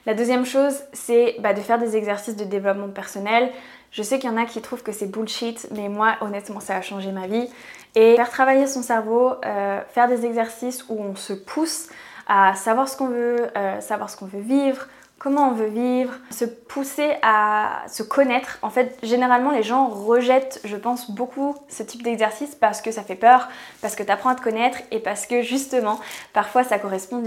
La 0.07 0.15
deuxième 0.15 0.47
chose, 0.47 0.81
c'est 0.93 1.37
bah, 1.41 1.53
de 1.53 1.61
faire 1.61 1.79
des 1.79 1.97
exercices 1.97 2.37
de 2.37 2.45
développement 2.45 2.88
personnel. 2.88 3.50
Je 3.91 4.03
sais 4.03 4.19
qu'il 4.19 4.31
y 4.31 4.33
en 4.33 4.37
a 4.37 4.47
qui 4.47 4.61
trouvent 4.62 4.83
que 4.83 4.93
c'est 4.93 5.07
bullshit, 5.07 5.69
mais 5.75 5.88
moi, 5.88 6.17
honnêtement, 6.21 6.61
ça 6.61 6.77
a 6.77 6.83
changé 6.83 7.12
ma 7.12 7.27
vie. 7.27 7.49
Et 7.95 8.17
faire 8.17 8.31
travailler 8.31 8.67
son 8.67 8.83
cerveau, 8.83 9.33
euh, 9.45 9.81
faire 9.93 10.09
des 10.09 10.25
exercices 10.25 10.85
où 10.88 10.99
on 11.00 11.15
se 11.15 11.33
pousse 11.33 11.88
à 12.27 12.55
savoir 12.55 12.88
ce 12.88 12.97
qu'on 12.97 13.09
veut, 13.09 13.49
euh, 13.57 13.81
savoir 13.81 14.09
ce 14.09 14.17
qu'on 14.17 14.27
veut 14.27 14.41
vivre, 14.41 14.87
comment 15.19 15.49
on 15.49 15.53
veut 15.53 15.69
vivre, 15.69 16.15
se 16.31 16.45
pousser 16.45 17.17
à 17.23 17.83
se 17.89 18.03
connaître. 18.03 18.59
En 18.63 18.71
fait, 18.71 18.97
généralement, 19.03 19.51
les 19.51 19.63
gens 19.63 19.89
rejettent, 19.89 20.61
je 20.65 20.77
pense, 20.77 21.11
beaucoup 21.11 21.57
ce 21.69 21.83
type 21.83 22.03
d'exercice 22.03 22.55
parce 22.55 22.81
que 22.81 22.93
ça 22.93 23.03
fait 23.03 23.17
peur, 23.17 23.49
parce 23.83 23.97
que 23.97 24.03
tu 24.03 24.11
apprends 24.11 24.31
à 24.31 24.35
te 24.37 24.43
connaître 24.43 24.79
et 24.91 25.01
parce 25.01 25.27
que 25.27 25.43
justement, 25.43 25.99
parfois, 26.33 26.63
ça 26.63 26.79
correspond, 26.79 27.23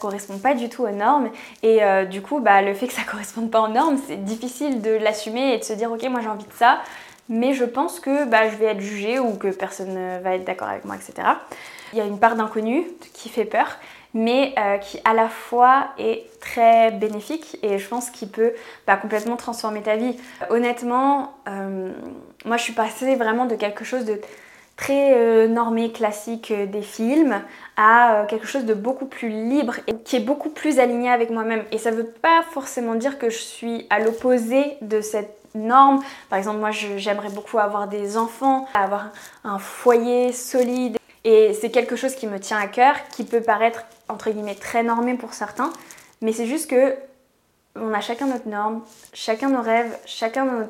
correspond 0.00 0.38
pas 0.38 0.54
du 0.54 0.68
tout 0.68 0.82
aux 0.82 0.90
normes. 0.90 1.30
Et 1.62 1.82
euh, 1.82 2.04
du 2.04 2.22
coup, 2.22 2.40
bah, 2.40 2.60
le 2.62 2.74
fait 2.74 2.88
que 2.88 2.92
ça 2.94 3.02
corresponde 3.10 3.50
pas 3.50 3.60
aux 3.60 3.68
normes, 3.68 3.98
c'est 4.06 4.24
difficile 4.24 4.82
de 4.82 4.90
l'assumer 4.90 5.54
et 5.54 5.58
de 5.58 5.64
se 5.64 5.72
dire, 5.72 5.92
ok, 5.92 6.02
moi 6.10 6.20
j'ai 6.20 6.28
envie 6.28 6.44
de 6.44 6.52
ça, 6.52 6.80
mais 7.28 7.54
je 7.54 7.64
pense 7.64 8.00
que 8.00 8.24
bah, 8.24 8.48
je 8.50 8.56
vais 8.56 8.66
être 8.66 8.80
jugée 8.80 9.18
ou 9.18 9.36
que 9.36 9.48
personne 9.48 9.94
ne 9.94 10.18
va 10.20 10.34
être 10.34 10.44
d'accord 10.44 10.68
avec 10.68 10.84
moi, 10.84 10.96
etc. 10.96 11.28
Il 11.92 11.98
y 11.98 12.02
a 12.02 12.04
une 12.04 12.18
part 12.18 12.36
d'inconnu 12.36 12.84
qui 13.14 13.28
fait 13.28 13.44
peur 13.44 13.76
mais 14.14 14.54
euh, 14.58 14.78
qui 14.78 15.00
à 15.04 15.14
la 15.14 15.28
fois 15.28 15.88
est 15.98 16.24
très 16.40 16.90
bénéfique 16.90 17.58
et 17.62 17.78
je 17.78 17.88
pense 17.88 18.10
qu'il 18.10 18.28
peut 18.28 18.52
bah, 18.86 18.96
complètement 18.96 19.36
transformer 19.36 19.82
ta 19.82 19.96
vie. 19.96 20.16
Honnêtement, 20.50 21.34
euh, 21.48 21.92
moi 22.44 22.56
je 22.56 22.62
suis 22.62 22.72
passée 22.72 23.16
vraiment 23.16 23.46
de 23.46 23.54
quelque 23.54 23.84
chose 23.84 24.04
de 24.04 24.20
très 24.76 25.14
euh, 25.14 25.48
normé, 25.48 25.90
classique 25.90 26.52
des 26.52 26.82
films, 26.82 27.42
à 27.76 28.24
quelque 28.28 28.46
chose 28.46 28.64
de 28.64 28.74
beaucoup 28.74 29.06
plus 29.06 29.28
libre 29.28 29.74
et 29.86 29.96
qui 29.96 30.16
est 30.16 30.20
beaucoup 30.20 30.50
plus 30.50 30.78
aligné 30.78 31.10
avec 31.10 31.30
moi-même. 31.30 31.64
Et 31.72 31.78
ça 31.78 31.90
ne 31.90 31.96
veut 31.96 32.06
pas 32.06 32.42
forcément 32.50 32.94
dire 32.94 33.18
que 33.18 33.28
je 33.28 33.38
suis 33.38 33.86
à 33.90 33.98
l'opposé 33.98 34.76
de 34.80 35.00
cette 35.00 35.38
norme. 35.54 36.00
Par 36.30 36.38
exemple, 36.38 36.58
moi 36.58 36.70
j'aimerais 36.70 37.30
beaucoup 37.30 37.58
avoir 37.58 37.88
des 37.88 38.16
enfants, 38.16 38.66
avoir 38.74 39.10
un 39.44 39.58
foyer 39.58 40.32
solide. 40.32 40.96
Et 41.24 41.52
c'est 41.52 41.70
quelque 41.70 41.96
chose 41.96 42.14
qui 42.14 42.26
me 42.26 42.38
tient 42.38 42.58
à 42.58 42.68
cœur, 42.68 42.94
qui 43.10 43.24
peut 43.24 43.40
paraître 43.40 43.84
entre 44.08 44.30
guillemets 44.30 44.54
très 44.54 44.82
normé 44.82 45.14
pour 45.14 45.34
certains, 45.34 45.72
mais 46.20 46.32
c'est 46.32 46.46
juste 46.46 46.70
que 46.70 46.96
on 47.76 47.92
a 47.94 48.00
chacun 48.00 48.26
notre 48.26 48.48
norme, 48.48 48.82
chacun 49.12 49.50
nos 49.50 49.62
rêves, 49.62 49.96
chacun 50.04 50.44
mm, 50.44 50.66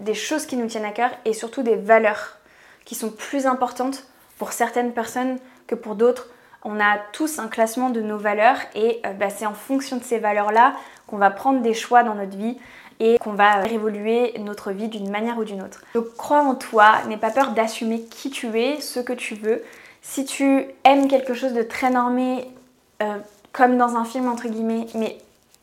des 0.00 0.14
choses 0.14 0.46
qui 0.46 0.56
nous 0.56 0.66
tiennent 0.66 0.84
à 0.84 0.92
cœur 0.92 1.10
et 1.24 1.32
surtout 1.32 1.62
des 1.62 1.76
valeurs 1.76 2.36
qui 2.84 2.94
sont 2.94 3.10
plus 3.10 3.46
importantes 3.46 4.04
pour 4.38 4.52
certaines 4.52 4.92
personnes 4.92 5.38
que 5.66 5.74
pour 5.74 5.94
d'autres. 5.94 6.28
On 6.64 6.80
a 6.80 6.98
tous 7.12 7.38
un 7.38 7.48
classement 7.48 7.90
de 7.90 8.00
nos 8.00 8.18
valeurs 8.18 8.58
et 8.74 9.00
euh, 9.04 9.12
bah, 9.12 9.30
c'est 9.30 9.46
en 9.46 9.54
fonction 9.54 9.96
de 9.96 10.04
ces 10.04 10.18
valeurs-là 10.18 10.74
qu'on 11.06 11.16
va 11.16 11.30
prendre 11.30 11.60
des 11.60 11.74
choix 11.74 12.02
dans 12.02 12.14
notre 12.14 12.36
vie 12.36 12.56
et 13.00 13.18
qu'on 13.18 13.32
va 13.32 13.54
révoluer 13.56 14.32
notre 14.38 14.70
vie 14.70 14.88
d'une 14.88 15.10
manière 15.10 15.38
ou 15.38 15.44
d'une 15.44 15.62
autre. 15.62 15.82
Donc 15.94 16.14
crois 16.16 16.42
en 16.42 16.54
toi, 16.54 17.02
n'aie 17.08 17.16
pas 17.16 17.30
peur 17.30 17.50
d'assumer 17.50 18.02
qui 18.04 18.30
tu 18.30 18.46
es, 18.58 18.80
ce 18.80 19.00
que 19.00 19.12
tu 19.12 19.34
veux. 19.34 19.62
Si 20.02 20.24
tu 20.24 20.66
aimes 20.82 21.06
quelque 21.06 21.32
chose 21.32 21.52
de 21.52 21.62
très 21.62 21.90
normé, 21.90 22.50
euh, 23.02 23.18
comme 23.52 23.78
dans 23.78 23.96
un 23.96 24.04
film 24.04 24.28
entre 24.28 24.48
guillemets, 24.48 24.86
mais, 24.94 25.16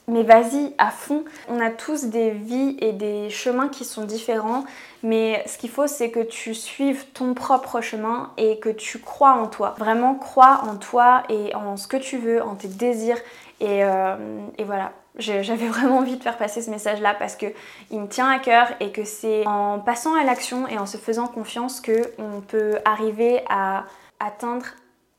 mais 0.07 0.23
vas-y 0.23 0.73
à 0.77 0.91
fond. 0.91 1.25
On 1.49 1.59
a 1.59 1.69
tous 1.69 2.05
des 2.05 2.31
vies 2.31 2.77
et 2.79 2.93
des 2.93 3.29
chemins 3.29 3.67
qui 3.67 3.83
sont 3.83 4.05
différents, 4.05 4.63
mais 5.03 5.43
ce 5.45 5.57
qu'il 5.57 5.69
faut 5.69 5.87
c'est 5.87 6.09
que 6.09 6.21
tu 6.21 6.55
suives 6.55 7.05
ton 7.13 7.33
propre 7.33 7.81
chemin 7.81 8.31
et 8.37 8.59
que 8.59 8.69
tu 8.69 8.99
crois 8.99 9.33
en 9.33 9.47
toi. 9.47 9.75
Vraiment 9.77 10.15
crois 10.15 10.61
en 10.63 10.77
toi 10.77 11.23
et 11.29 11.53
en 11.53 11.75
ce 11.75 11.87
que 11.87 11.97
tu 11.97 12.17
veux, 12.17 12.41
en 12.41 12.55
tes 12.55 12.69
désirs 12.69 13.19
et, 13.59 13.83
euh, 13.83 14.15
et 14.57 14.63
voilà. 14.63 14.93
J'avais 15.17 15.67
vraiment 15.67 15.97
envie 15.97 16.15
de 16.15 16.23
faire 16.23 16.37
passer 16.37 16.61
ce 16.61 16.69
message-là 16.69 17.13
parce 17.13 17.35
que 17.35 17.47
il 17.91 17.99
me 17.99 18.07
tient 18.07 18.29
à 18.29 18.39
cœur 18.39 18.69
et 18.79 18.91
que 18.91 19.03
c'est 19.03 19.45
en 19.45 19.79
passant 19.79 20.15
à 20.15 20.23
l'action 20.23 20.65
et 20.69 20.77
en 20.77 20.85
se 20.85 20.95
faisant 20.95 21.27
confiance 21.27 21.81
que 21.81 22.13
on 22.17 22.39
peut 22.39 22.77
arriver 22.85 23.41
à 23.49 23.83
atteindre 24.19 24.65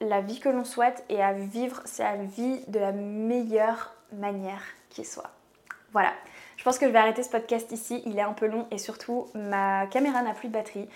la 0.01 0.21
vie 0.21 0.41
que 0.41 0.49
l'on 0.49 0.65
souhaite 0.65 1.05
et 1.09 1.23
à 1.23 1.33
vivre 1.33 1.83
sa 1.85 2.17
vie 2.17 2.61
de 2.69 2.79
la 2.79 2.93
meilleure 2.93 3.93
manière 4.13 4.63
qui 4.89 5.05
soit. 5.05 5.31
Voilà, 5.93 6.13
je 6.57 6.65
pense 6.65 6.79
que 6.79 6.87
je 6.87 6.93
vais 6.93 6.99
arrêter 6.99 7.23
ce 7.23 7.31
podcast 7.31 7.71
ici, 7.73 8.03
il 8.07 8.19
est 8.19 8.23
un 8.23 8.33
peu 8.33 8.47
long 8.47 8.67
et 8.71 8.79
surtout 8.79 9.27
ma 9.35 9.87
caméra 9.87 10.23
n'a 10.23 10.35
plus 10.35 10.49
de 10.49 10.53
batterie. 10.53 10.89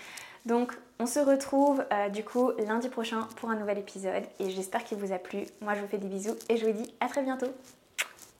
Donc 0.45 0.73
on 0.99 1.05
se 1.05 1.19
retrouve 1.19 1.83
euh, 1.91 2.09
du 2.09 2.23
coup 2.23 2.51
lundi 2.59 2.89
prochain 2.89 3.27
pour 3.37 3.49
un 3.49 3.55
nouvel 3.55 3.79
épisode 3.79 4.23
et 4.39 4.49
j'espère 4.49 4.83
qu'il 4.83 4.97
vous 4.97 5.11
a 5.11 5.17
plu. 5.17 5.45
Moi 5.61 5.73
je 5.73 5.81
vous 5.81 5.87
fais 5.87 5.97
des 5.97 6.07
bisous 6.07 6.35
et 6.49 6.57
je 6.57 6.65
vous 6.65 6.71
dis 6.71 6.93
à 6.99 7.07
très 7.07 7.23
bientôt. 7.23 7.51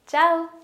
Ciao 0.08 0.56